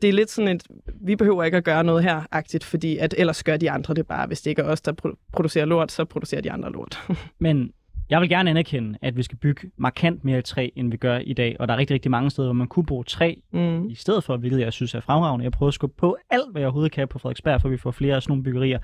[0.01, 0.63] det er lidt sådan et,
[1.01, 4.27] vi behøver ikke at gøre noget her-agtigt, fordi at ellers gør de andre det bare.
[4.27, 4.93] Hvis det ikke er os, der
[5.33, 7.03] producerer lort, så producerer de andre lort.
[7.39, 7.71] Men
[8.09, 11.17] jeg vil gerne anerkende, at vi skal bygge markant mere i træ, end vi gør
[11.17, 11.55] i dag.
[11.59, 13.89] Og der er rigtig, rigtig mange steder, hvor man kunne bruge træ mm.
[13.89, 15.43] i stedet for, hvilket jeg synes er fremragende.
[15.43, 17.91] Jeg prøver at skubbe på alt, hvad jeg overhovedet kan på Frederiksberg, for vi får
[17.91, 18.79] flere af sådan nogle byggerier.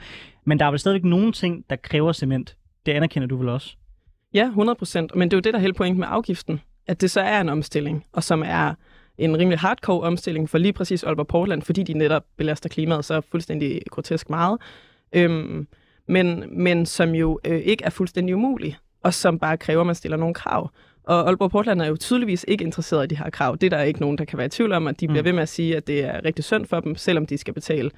[0.46, 2.58] Men der er vel stadigvæk nogle ting, der kræver cement.
[2.86, 3.76] Det anerkender du vel også?
[4.34, 5.16] Ja, 100 procent.
[5.16, 6.62] Men det er jo det, der er hele pointen med afgiften.
[6.88, 8.74] At det så er en omstilling, og som er
[9.18, 13.22] en rimelig hardcore omstilling for lige præcis Aalborg Portland, fordi de netop belaster klimaet så
[13.22, 14.62] fuldstændig grotesk meget.
[15.14, 15.68] Øhm,
[16.08, 19.96] men, men som jo øh, ikke er fuldstændig umulig og som bare kræver, at man
[19.96, 20.72] stiller nogle krav.
[21.04, 23.58] Og Aalborg Portland er jo tydeligvis ikke interesseret i de her krav.
[23.62, 25.26] Det er der ikke nogen, der kan være i tvivl om, at de bliver mm.
[25.26, 27.92] ved med at sige, at det er rigtig synd for dem, selvom de skal betale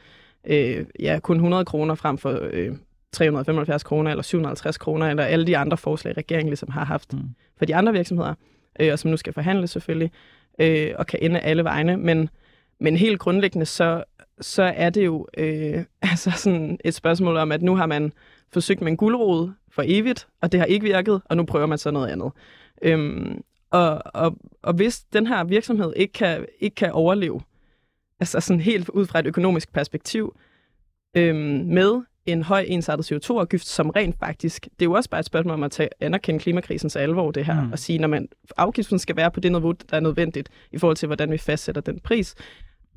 [0.45, 2.71] øh, ja, kun 100 kroner frem for øh,
[3.11, 7.19] 375 kroner eller 750 kroner, eller alle de andre forslag, regeringen ligesom har haft mm.
[7.57, 8.33] for de andre virksomheder,
[8.79, 10.11] øh, og som nu skal forhandles selvfølgelig,
[10.59, 11.97] øh, og kan ende alle vegne.
[11.97, 12.29] Men,
[12.79, 14.03] men helt grundlæggende, så,
[14.41, 18.13] så er det jo øh, altså sådan et spørgsmål om, at nu har man
[18.53, 21.77] forsøgt med en guldrod for evigt, og det har ikke virket, og nu prøver man
[21.77, 22.31] så noget andet.
[22.81, 23.41] Øhm,
[23.71, 27.41] og, og, og hvis den her virksomhed ikke kan, ikke kan overleve,
[28.19, 30.35] altså sådan helt ud fra et økonomisk perspektiv,
[31.17, 35.25] øhm, med en høj ensartet CO2-afgift, som rent faktisk, det er jo også bare et
[35.25, 37.71] spørgsmål om at tage, anerkende klimakrisens alvor, det her, mm.
[37.71, 38.27] og sige, når man,
[38.57, 41.81] afgiften skal være på det niveau, der er nødvendigt, i forhold til, hvordan vi fastsætter
[41.81, 42.35] den pris,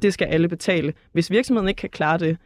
[0.02, 0.94] det skal alle betale.
[1.12, 2.36] Hvis virksomheden ikke kan klare det,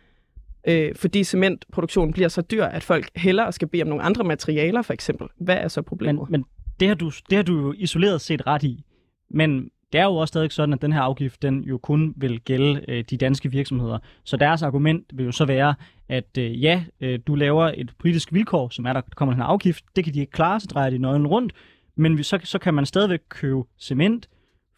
[0.64, 4.82] øh, fordi cementproduktionen bliver så dyr, at folk hellere skal bede om nogle andre materialer,
[4.82, 5.26] for eksempel.
[5.36, 6.30] Hvad er så problemet?
[6.30, 6.44] Men, men
[6.80, 8.84] det, har du, det har du jo isoleret set ret i.
[9.30, 12.40] Men det er jo også stadig sådan, at den her afgift, den jo kun vil
[12.40, 13.98] gælde øh, de danske virksomheder.
[14.24, 15.74] Så deres argument vil jo så være,
[16.08, 19.48] at øh, ja, øh, du laver et politisk vilkår, som er, der kommer den her
[19.48, 19.84] afgift.
[19.96, 21.52] Det kan de ikke klare, så drejer de nøglen rundt.
[21.96, 24.28] Men så, så kan man stadigvæk købe cement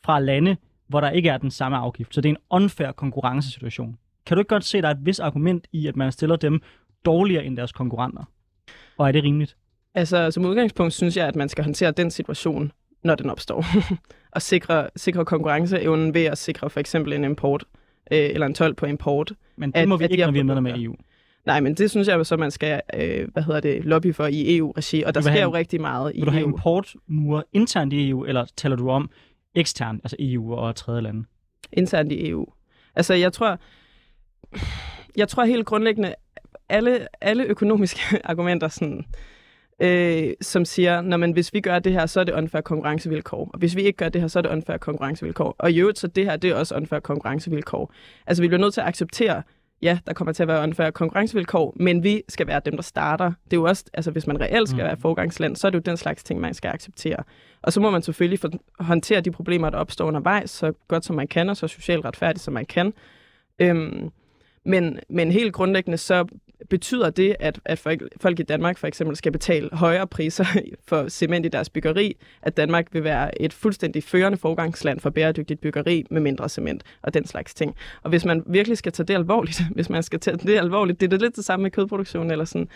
[0.05, 0.57] fra lande,
[0.89, 2.15] hvor der ikke er den samme afgift.
[2.15, 3.99] Så det er en unfair konkurrencesituation.
[4.27, 6.37] Kan du ikke godt se, at der er et vis argument i, at man stiller
[6.37, 6.61] dem
[7.05, 8.25] dårligere end deres konkurrenter?
[8.99, 9.57] Og er det rimeligt?
[9.95, 12.73] Altså, som udgangspunkt synes jeg, at man skal håndtere den situation,
[13.05, 13.65] når den opstår.
[14.33, 17.65] og sikre, sikre konkurrenceevnen ved at sikre for eksempel en import,
[18.13, 19.33] øh, eller en tolv på import.
[19.57, 20.95] Men det at, må vi ikke, når vi er medlem af EU.
[21.47, 24.57] Nej, men det synes jeg så, man skal øh, hvad hedder det, lobby for i
[24.57, 26.21] EU-regi, og der sker jo rigtig meget i EU.
[26.21, 29.11] Vil du have importmure internt i EU, eller taler du om
[29.55, 31.25] eksternt, altså EU og tredje lande?
[31.73, 32.47] Internt i EU.
[32.95, 33.59] Altså, jeg tror,
[35.17, 36.15] jeg tror helt grundlæggende,
[36.69, 39.05] alle, alle økonomiske argumenter, sådan,
[39.81, 43.51] øh, som siger, når man, hvis vi gør det her, så er det unfair konkurrencevilkår.
[43.53, 45.57] Og hvis vi ikke gør det her, så er det unfair konkurrencevilkår.
[45.59, 47.93] Og i øvrigt, så det her, det er også unfair konkurrencevilkår.
[48.27, 49.43] Altså, vi bliver nødt til at acceptere,
[49.83, 53.33] ja, der kommer til at være unfair konkurrencevilkår, men vi skal være dem, der starter.
[53.45, 54.87] Det er jo også, altså hvis man reelt skal mm.
[54.87, 57.17] være forgangsland, så er det jo den slags ting, man skal acceptere.
[57.63, 58.51] Og så må man selvfølgelig for,
[58.81, 62.45] håndtere de problemer, der opstår undervejs, så godt som man kan, og så socialt retfærdigt
[62.45, 62.93] som man kan.
[63.59, 64.11] Øhm,
[64.65, 66.27] men, men helt grundlæggende så
[66.71, 70.45] betyder det, at, at folk, folk i Danmark for eksempel skal betale højere priser
[70.89, 75.61] for cement i deres byggeri, at Danmark vil være et fuldstændig førende forgangsland for bæredygtigt
[75.61, 77.77] byggeri med mindre cement og den slags ting.
[78.03, 81.07] Og hvis man virkelig skal tage det alvorligt, hvis man skal tage det alvorligt, det
[81.07, 82.69] er det lidt det samme med kødproduktion eller sådan,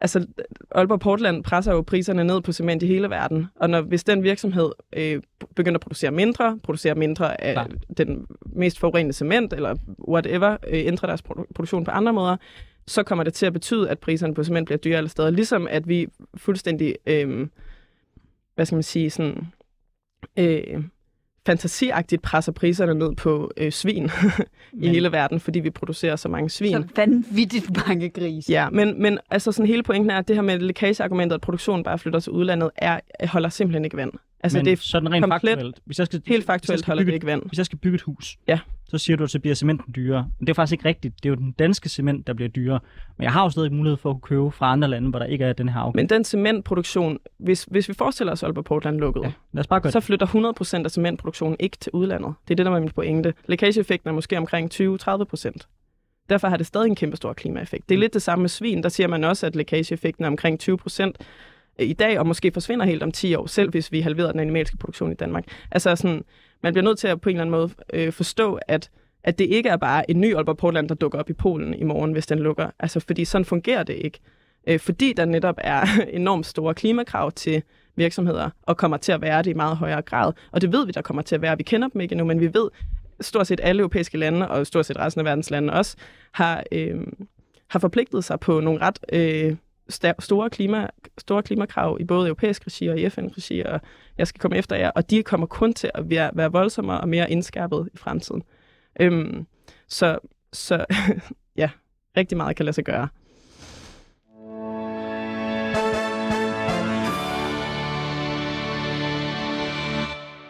[0.00, 0.26] altså
[0.70, 4.22] Aalborg Portland presser jo priserne ned på cement i hele verden, og når, hvis den
[4.22, 5.22] virksomhed øh,
[5.54, 7.68] begynder at producere mindre, producere mindre af Klar.
[7.96, 9.76] den mest forurenende cement, eller
[10.08, 12.36] whatever, øh, ændrer deres produ- produktion på andre måder,
[12.86, 15.30] så kommer det til at betyde, at priserne på cement bliver dyre alle steder.
[15.30, 17.48] Ligesom at vi fuldstændig, øh,
[18.54, 19.46] hvad skal man sige, sådan,
[20.36, 20.84] øh,
[21.46, 24.10] fantasiagtigt presser priserne ned på øh, svin
[24.82, 26.72] i hele verden, fordi vi producerer så mange svin.
[26.72, 28.52] Så vanvittigt mange grise.
[28.52, 31.84] Ja, men, men altså sådan hele pointen er, at det her med lækageargumentet, at produktionen
[31.84, 34.12] bare flytter til udlandet, er, holder simpelthen ikke vand.
[34.40, 35.80] Altså men det er sådan rent komplet, faktuelt.
[35.84, 37.42] Hvis jeg skal, helt faktuelt hvis jeg skal holder bygge, det ikke vand.
[37.46, 38.58] Hvis jeg skal bygge et hus, ja.
[38.88, 40.30] Så siger du, at så bliver cementen dyrere.
[40.38, 41.14] Men det er faktisk ikke rigtigt.
[41.22, 42.80] Det er jo den danske cement, der bliver dyrere.
[43.16, 45.26] Men jeg har jo stadig mulighed for at kunne købe fra andre lande, hvor der
[45.26, 45.96] ikke er den her afgift.
[45.96, 49.80] Men den cementproduktion, hvis, hvis vi forestiller os, Aalborg Portland lukket, Ja, lad os bare
[49.80, 50.26] gøre så flytter
[50.80, 52.34] 100% af cementproduktionen ikke til udlandet.
[52.48, 53.34] Det er det, der er min pointe.
[53.46, 55.52] Lækageeffekten er måske omkring 20-30%.
[56.28, 57.88] Derfor har det stadig en kæmpe stor klimaeffekt.
[57.88, 58.82] Det er lidt det samme med svin.
[58.82, 61.12] Der siger man også, at lækageeffekten er omkring 20%
[61.78, 64.76] i dag, og måske forsvinder helt om 10 år, selv hvis vi halverer den animalske
[64.76, 65.44] produktion i Danmark.
[65.70, 66.24] Altså sådan,
[66.66, 68.90] man bliver nødt til at på en eller anden måde øh, forstå, at
[69.24, 71.82] at det ikke er bare en ny Aalborg Portland, der dukker op i Polen i
[71.82, 72.70] morgen, hvis den lukker.
[72.78, 74.20] Altså, fordi sådan fungerer det ikke.
[74.66, 77.62] Øh, fordi der netop er enormt store klimakrav til
[77.96, 80.32] virksomheder, og kommer til at være det i meget højere grad.
[80.52, 81.56] Og det ved vi, der kommer til at være.
[81.56, 82.70] Vi kender dem ikke endnu, men vi ved,
[83.20, 85.96] stort set alle europæiske lande, og stort set resten af verdens lande også,
[86.32, 86.96] har, øh,
[87.68, 89.56] har forpligtet sig på nogle ret øh,
[89.88, 90.86] store, klima,
[91.18, 93.80] store klimakrav i både europæisk regi og i FN-regi, og
[94.18, 97.08] jeg skal komme efter jer, og de kommer kun til at være, være voldsommere og
[97.08, 98.42] mere indskærpet i fremtiden.
[99.00, 99.46] Øhm,
[99.88, 100.18] så,
[100.52, 100.86] så
[101.56, 101.70] ja,
[102.16, 103.08] rigtig meget kan lade sig gøre.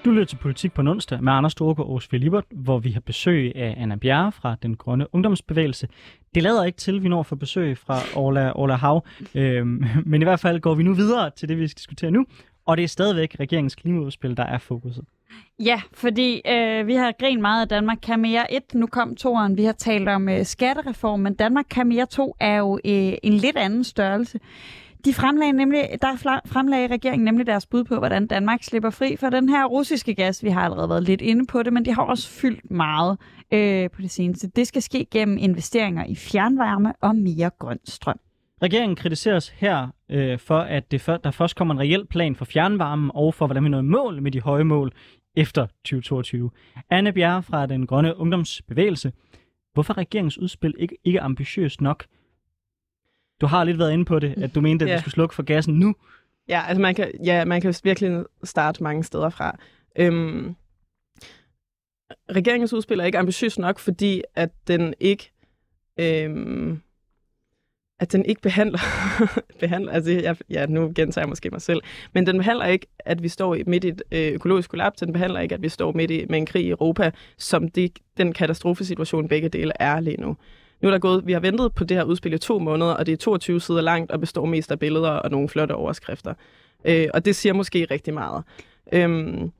[0.06, 3.00] Du lytter til Politik på onsdag med Anders Storgård og Sofie Libert, hvor vi har
[3.00, 5.88] besøg af Anna Bjerre fra Den Grønne Ungdomsbevægelse.
[6.34, 9.04] Det lader ikke til, at vi når for besøg fra Orla, Orla Hav,
[9.34, 12.26] øhm, men i hvert fald går vi nu videre til det, vi skal diskutere nu,
[12.66, 15.04] og det er stadigvæk regeringens klimaudspil, der er fokuset.
[15.58, 18.62] Ja, fordi øh, vi har grint meget af Danmark kan mere 1.
[18.74, 19.56] Nu kom toeren.
[19.56, 23.32] Vi har talt om øh, skattereform, men Danmark kan mere 2 er jo øh, en
[23.32, 24.38] lidt anden størrelse.
[25.06, 29.30] De fremlagde nemlig, der fremlagde regeringen nemlig deres bud på, hvordan Danmark slipper fri for
[29.30, 30.44] den her russiske gas.
[30.44, 33.18] Vi har allerede været lidt inde på det, men det har også fyldt meget
[33.52, 34.48] øh, på det seneste.
[34.56, 38.20] Det skal ske gennem investeringer i fjernvarme og mere grøn strøm.
[38.62, 42.44] Regeringen kritiseres her øh, for, at det for, der først kommer en reel plan for
[42.44, 44.92] fjernvarmen og for, hvordan vi når mål med de høje mål
[45.36, 46.50] efter 2022.
[46.90, 49.12] Anne Bjerre fra Den Grønne Ungdomsbevægelse.
[49.74, 52.04] Hvorfor er regeringens udspil ikke, ikke ambitiøst nok?
[53.40, 55.00] Du har lidt været inde på det, at du mente, at vi Ja.
[55.00, 55.94] skulle slukke for gassen nu.
[56.48, 59.58] Ja, altså man kan, ja, man kan virkelig starte mange steder fra.
[59.98, 60.54] Øhm,
[62.30, 65.32] regeringens udspil er ikke ambitiøs nok, fordi at den ikke
[66.00, 66.80] øhm,
[68.00, 68.78] at den ikke behandler,
[69.60, 71.80] behandler altså jeg, ja, nu gentager jeg måske mig selv,
[72.14, 75.40] men den behandler ikke, at vi står midt i et øh, økologisk kollaps, den behandler
[75.40, 79.28] ikke, at vi står midt i med en krig i Europa, som det, den katastrofesituation
[79.28, 80.36] begge dele er lige nu.
[80.82, 83.06] Nu er der gået, vi har ventet på det her udspil i to måneder, og
[83.06, 86.34] det er 22 sider langt og består mest af billeder og nogle flotte overskrifter.
[86.84, 88.44] Øh, og det siger måske rigtig meget.
[88.92, 89.50] Øhm,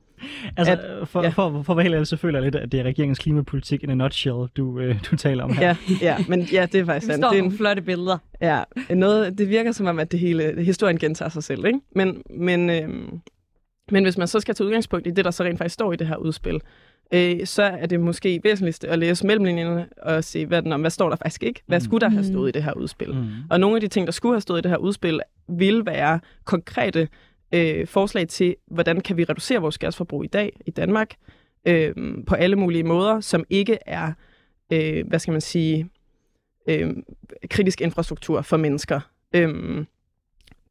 [0.57, 1.25] Altså, At- for, ja.
[1.25, 1.29] ja.
[1.29, 3.83] for, for at være helt ærlig, så føler jeg lidt, at det er regeringens klimapolitik
[3.83, 5.67] in a nutshell, du, øh, du taler om her.
[5.67, 7.25] ja, ja, men ja, det er faktisk sandt.
[7.25, 8.17] Det er en, nogle flotte billeder.
[8.41, 11.79] Ja, noget, det virker som om, at det hele, historien gentager sig selv, ikke?
[11.95, 13.19] Men, men, øhm,
[13.91, 15.95] men hvis man så skal tage udgangspunkt i det, der så rent faktisk står i
[15.95, 16.61] det her udspil,
[17.11, 20.91] øh, så er det måske væsentligst at læse mellemlinjerne og se, hvad, den, om, hvad
[20.91, 21.61] står der faktisk ikke?
[21.65, 22.27] Hvad skulle der have Mm.
[22.33, 23.13] stået i det her udspil?
[23.13, 23.27] Mm.
[23.49, 26.19] Og nogle af de ting, der skulle have stået i det her udspil, vil være
[26.45, 27.07] konkrete
[27.53, 31.13] øh, forslag til, hvordan kan vi reducere vores gasforbrug i dag i Danmark
[31.67, 31.93] øh,
[32.27, 34.11] på alle mulige måder, som ikke er,
[34.73, 35.89] øh, hvad skal man sige,
[36.69, 36.93] øh,
[37.49, 38.99] kritisk infrastruktur for mennesker.
[39.35, 39.85] Øh,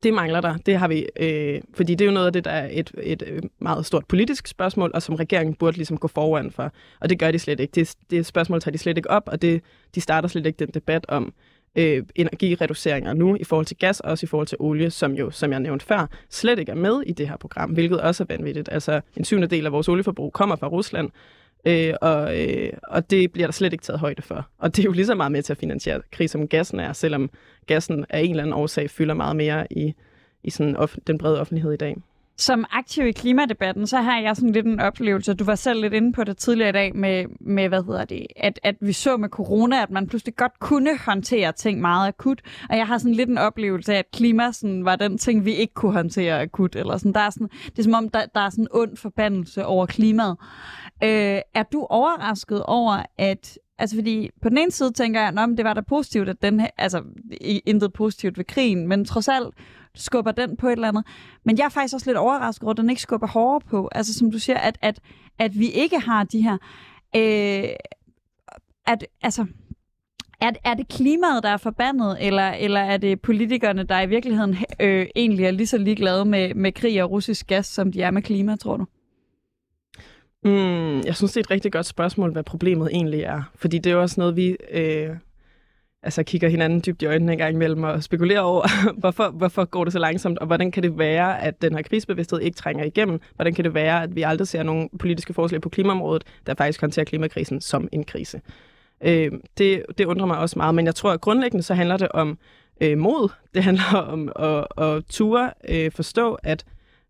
[0.02, 0.56] det mangler der.
[0.56, 3.22] Det har vi, øh, fordi det er jo noget af det, der er et, et
[3.26, 6.72] øh, meget stort politisk spørgsmål, og som regeringen burde ligesom gå foran for.
[7.00, 7.72] Og det gør de slet ikke.
[7.74, 9.62] Det, det spørgsmål tager de slet ikke op, og det,
[9.94, 11.32] de starter slet ikke den debat om
[11.76, 15.30] øh, energireduceringer nu i forhold til gas, og også i forhold til olie, som jo,
[15.30, 18.26] som jeg nævnte før, slet ikke er med i det her program, hvilket også er
[18.36, 18.68] vanvittigt.
[18.72, 21.10] Altså en syvende del af vores olieforbrug kommer fra Rusland,
[21.66, 24.48] øh, og, øh, og det bliver der slet ikke taget højde for.
[24.58, 26.92] Og det er jo lige så meget med til at finansiere krig, som gassen er,
[26.92, 27.30] selvom
[27.66, 29.94] gassen af en eller anden årsag fylder meget mere i,
[30.44, 31.96] i sådan off- den brede offentlighed i dag.
[32.38, 35.92] Som aktiv i klimadebatten, så har jeg sådan lidt en oplevelse, du var selv lidt
[35.92, 39.16] inde på det tidligere i dag, med, med hvad hedder det, at, at vi så
[39.16, 43.14] med corona, at man pludselig godt kunne håndtere ting meget akut, og jeg har sådan
[43.14, 46.76] lidt en oplevelse af, at klima sådan, var den ting, vi ikke kunne håndtere akut,
[46.76, 48.96] eller sådan, der er sådan, det er som om, der, der er sådan en ond
[48.96, 50.36] forbandelse over klimaet.
[51.04, 55.48] Øh, er du overrasket over, at Altså fordi på den ene side tænker jeg, at
[55.56, 57.02] det var da positivt, at den her, altså
[57.66, 59.54] intet positivt ved krigen, men trods alt
[59.96, 61.04] skubber den på et eller andet.
[61.44, 63.88] Men jeg er faktisk også lidt overrasket over, at den ikke skubber hårdere på.
[63.92, 65.00] Altså som du siger, at, at,
[65.38, 66.58] at vi ikke har de her...
[67.16, 67.68] Øh,
[68.86, 69.46] at, altså,
[70.40, 74.56] er, er det klimaet, der er forbandet, eller, eller er det politikerne, der i virkeligheden
[74.80, 78.10] øh, egentlig er lige så ligeglade med, med krig og russisk gas, som de er
[78.10, 78.86] med klima, tror du?
[80.44, 83.42] Mm, jeg synes, det er et rigtig godt spørgsmål, hvad problemet egentlig er.
[83.54, 84.56] Fordi det er jo også noget, vi...
[84.70, 85.10] Øh,
[86.06, 88.66] altså kigger hinanden dybt i øjnene en gang imellem og spekulerer over,
[89.00, 92.40] hvorfor, hvorfor går det så langsomt, og hvordan kan det være, at den her krisebevidsthed
[92.40, 93.20] ikke trænger igennem?
[93.34, 96.80] Hvordan kan det være, at vi aldrig ser nogle politiske forslag på klimaområdet, der faktisk
[96.80, 98.40] håndterer klimakrisen som en krise?
[99.00, 102.08] Øh, det, det undrer mig også meget, men jeg tror, at grundlæggende så handler det
[102.08, 102.38] om
[102.80, 103.32] øh, mod.
[103.54, 106.64] Det handler om at, at ture øh, forstå, at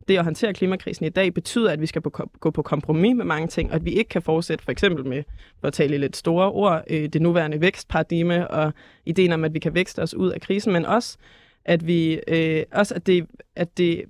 [0.09, 3.25] det at håndtere klimakrisen i dag betyder, at vi skal på, gå på kompromis med
[3.25, 5.23] mange ting, og at vi ikke kan fortsætte for eksempel med,
[5.61, 8.73] for at tale i lidt store ord, øh, det nuværende vækstparadigme og
[9.07, 11.19] ideen om, at vi kan vækste os ud af krisen, men også,
[11.65, 13.27] at vi øh, også at det,
[13.57, 14.05] at det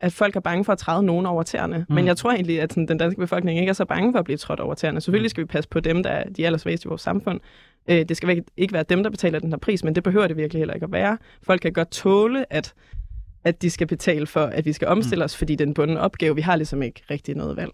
[0.00, 1.86] at folk er bange for at træde nogen over tæerne.
[1.88, 1.94] Mm.
[1.94, 4.24] Men jeg tror egentlig, at sådan, den danske befolkning ikke er så bange for at
[4.24, 5.00] blive trådt over tæerne.
[5.00, 7.40] Selvfølgelig skal vi passe på dem, der er de allersvageste i vores samfund.
[7.90, 10.36] Øh, det skal ikke være dem, der betaler den her pris, men det behøver det
[10.36, 11.18] virkelig heller ikke at være.
[11.42, 12.74] Folk kan godt tåle, at
[13.44, 15.24] at de skal betale for, at vi skal omstille mm.
[15.24, 17.70] os, fordi den bunden opgave, vi har ligesom ikke rigtig noget valg.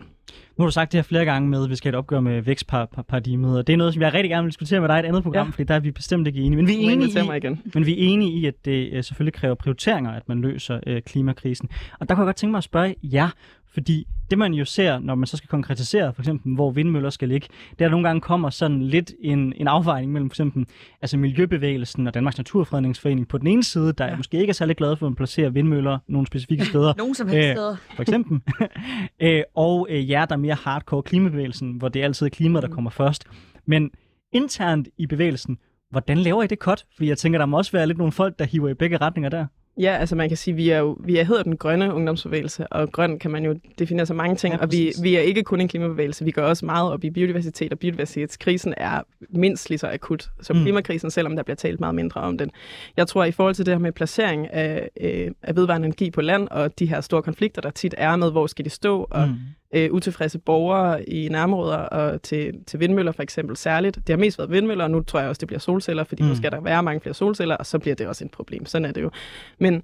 [0.57, 2.21] Nu har du sagt det her flere gange med, at vi skal have et opgør
[2.21, 5.01] med vækstparadigmet, og det er noget, som jeg rigtig gerne vil diskutere med dig i
[5.01, 5.51] et andet program, ja.
[5.51, 6.57] fordi der er vi bestemt ikke enige.
[6.57, 7.62] Men vi er enige, i, igen.
[7.75, 10.99] men vi er enige i, at det uh, selvfølgelig kræver prioriteringer, at man løser uh,
[11.07, 11.68] klimakrisen.
[12.01, 13.29] Og der kunne jeg godt tænke mig at spørge jer,
[13.73, 17.29] fordi det man jo ser, når man så skal konkretisere, for eksempel hvor vindmøller skal
[17.29, 20.66] ligge, det er, at nogle gange kommer sådan lidt en, en afvejning mellem for eksempel
[21.03, 24.16] altså Miljøbevægelsen og Danmarks Naturfredningsforening på den ene side, der ja.
[24.16, 26.95] måske ikke er særlig glade for at placere vindmøller nogle specifikke steder.
[26.99, 27.77] nogle som helst steder.
[27.95, 28.41] For eksempel.
[29.23, 32.68] øh, og øh, jer, der er mere hardcore klimabevægelsen, hvor det er altid klimaet, der
[32.68, 32.75] mm.
[32.75, 33.25] kommer først.
[33.66, 33.91] Men
[34.33, 35.59] internt i bevægelsen,
[35.91, 36.85] hvordan laver I det cut?
[36.97, 39.31] Fordi jeg tænker, der må også være lidt nogle folk, der hiver i begge retninger
[39.31, 39.47] der.
[39.81, 42.93] Ja, altså man kan sige, vi er jo, vi er hedder den grønne ungdomsbevægelse, og
[42.93, 45.61] grøn kan man jo definere så mange ting, ja, og vi, vi er ikke kun
[45.61, 49.89] en klimabevægelse, vi går også meget op i biodiversitet, og biodiversitetskrisen er mindst lige så
[49.89, 50.62] akut som mm.
[50.62, 52.51] klimakrisen, selvom der bliver talt meget mindre om den.
[52.97, 56.20] Jeg tror, i forhold til det her med placering af, øh, af vedvarende energi på
[56.20, 59.28] land, og de her store konflikter, der tit er med, hvor skal de stå, og
[59.28, 59.35] mm
[59.75, 63.97] øh, utilfredse borgere i nærområder og til, til vindmøller for eksempel særligt.
[63.97, 66.29] Det har mest været vindmøller, og nu tror jeg også, det bliver solceller, fordi mm.
[66.29, 68.66] nu skal der være mange flere solceller, og så bliver det også et problem.
[68.66, 69.11] Sådan er det jo.
[69.59, 69.83] Men,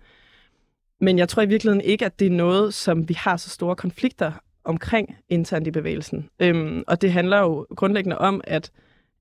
[1.01, 3.77] men jeg tror i virkeligheden ikke, at det er noget, som vi har så store
[3.77, 4.33] konflikter
[4.65, 6.29] omkring internt i bevægelsen.
[6.41, 8.71] Øhm, og det handler jo grundlæggende om, at,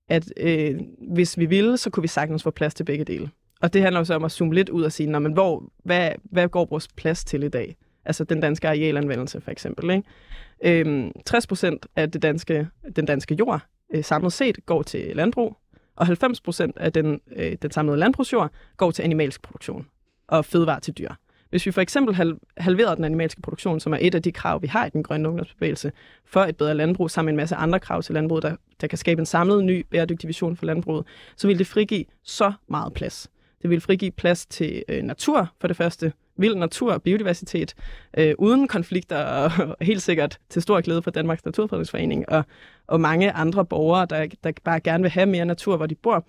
[0.10, 0.80] at øh,
[1.14, 3.30] hvis vi ville, så kunne vi sagtens få plads til begge dele.
[3.62, 6.12] Og det handler jo så om at zoome lidt ud og sige, men hvor, hvad,
[6.24, 7.76] hvad går vores plads til i dag?
[8.06, 9.90] Altså den danske arealanvendelse for eksempel.
[9.92, 10.80] Ikke?
[10.82, 13.62] Øhm, 60 procent af det danske, den danske jord
[13.96, 15.58] øh, samlet set går til landbrug,
[15.96, 19.88] og 90 procent af den, øh, den samlede landbrugsjord går til animalsk produktion
[20.28, 21.10] og fødevare til dyr.
[21.50, 24.62] Hvis vi for eksempel hal- halverer den animalske produktion, som er et af de krav,
[24.62, 25.92] vi har i den grønne ungdomsbevægelse,
[26.26, 28.98] for et bedre landbrug, sammen med en masse andre krav til landbruget, der, der kan
[28.98, 33.30] skabe en samlet ny bæredygtig vision for landbruget, så vil det frigive så meget plads.
[33.62, 37.74] Det vil frigive plads til øh, natur, for det første, vild natur og biodiversitet,
[38.18, 42.44] øh, uden konflikter, og, og helt sikkert til stor glæde for Danmarks Naturfredningsforening og,
[42.88, 46.26] og mange andre borgere, der, der bare gerne vil have mere natur, hvor de bor.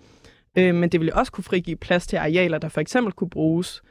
[0.57, 3.81] Øh, men det vil også kunne frigive plads til arealer, der for eksempel kunne bruges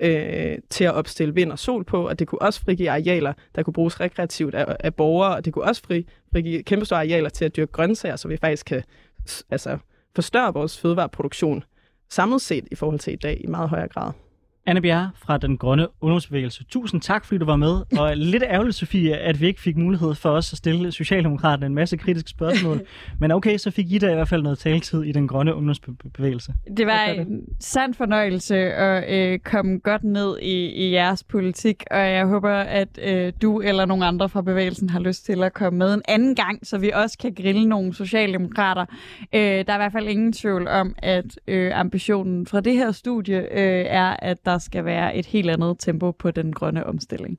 [0.00, 3.62] øh, til at opstille vind og sol på, og det kunne også frigive arealer, der
[3.62, 7.44] kunne bruges rekreativt af, af borgere, og det kunne også fri, frigive kæmpestore arealer til
[7.44, 8.82] at dyrke grøntsager, så vi faktisk kan
[9.50, 9.78] altså,
[10.14, 11.64] forstørre vores fødevareproduktion
[12.10, 14.12] samlet set i forhold til i dag i meget højere grad.
[14.68, 16.64] Anne Bjerre fra Den Grønne Ungdomsbevægelse.
[16.64, 17.82] Tusind tak, fordi du var med.
[18.00, 21.74] Og lidt ærgerligt, Sofie, at vi ikke fik mulighed for os at stille Socialdemokraterne en
[21.74, 22.80] masse kritiske spørgsmål.
[23.20, 26.54] Men okay, så fik I da i hvert fald noget taletid i Den Grønne Ungdomsbevægelse.
[26.76, 31.98] Det var en sand fornøjelse at øh, komme godt ned i, i jeres politik, og
[31.98, 35.78] jeg håber, at øh, du eller nogen andre fra bevægelsen har lyst til at komme
[35.78, 38.86] med en anden gang, så vi også kan grille nogle socialdemokrater.
[39.32, 42.92] Øh, der er i hvert fald ingen tvivl om, at øh, ambitionen fra det her
[42.92, 46.86] studie øh, er, at der der skal være et helt andet tempo på den grønne
[46.86, 47.38] omstilling.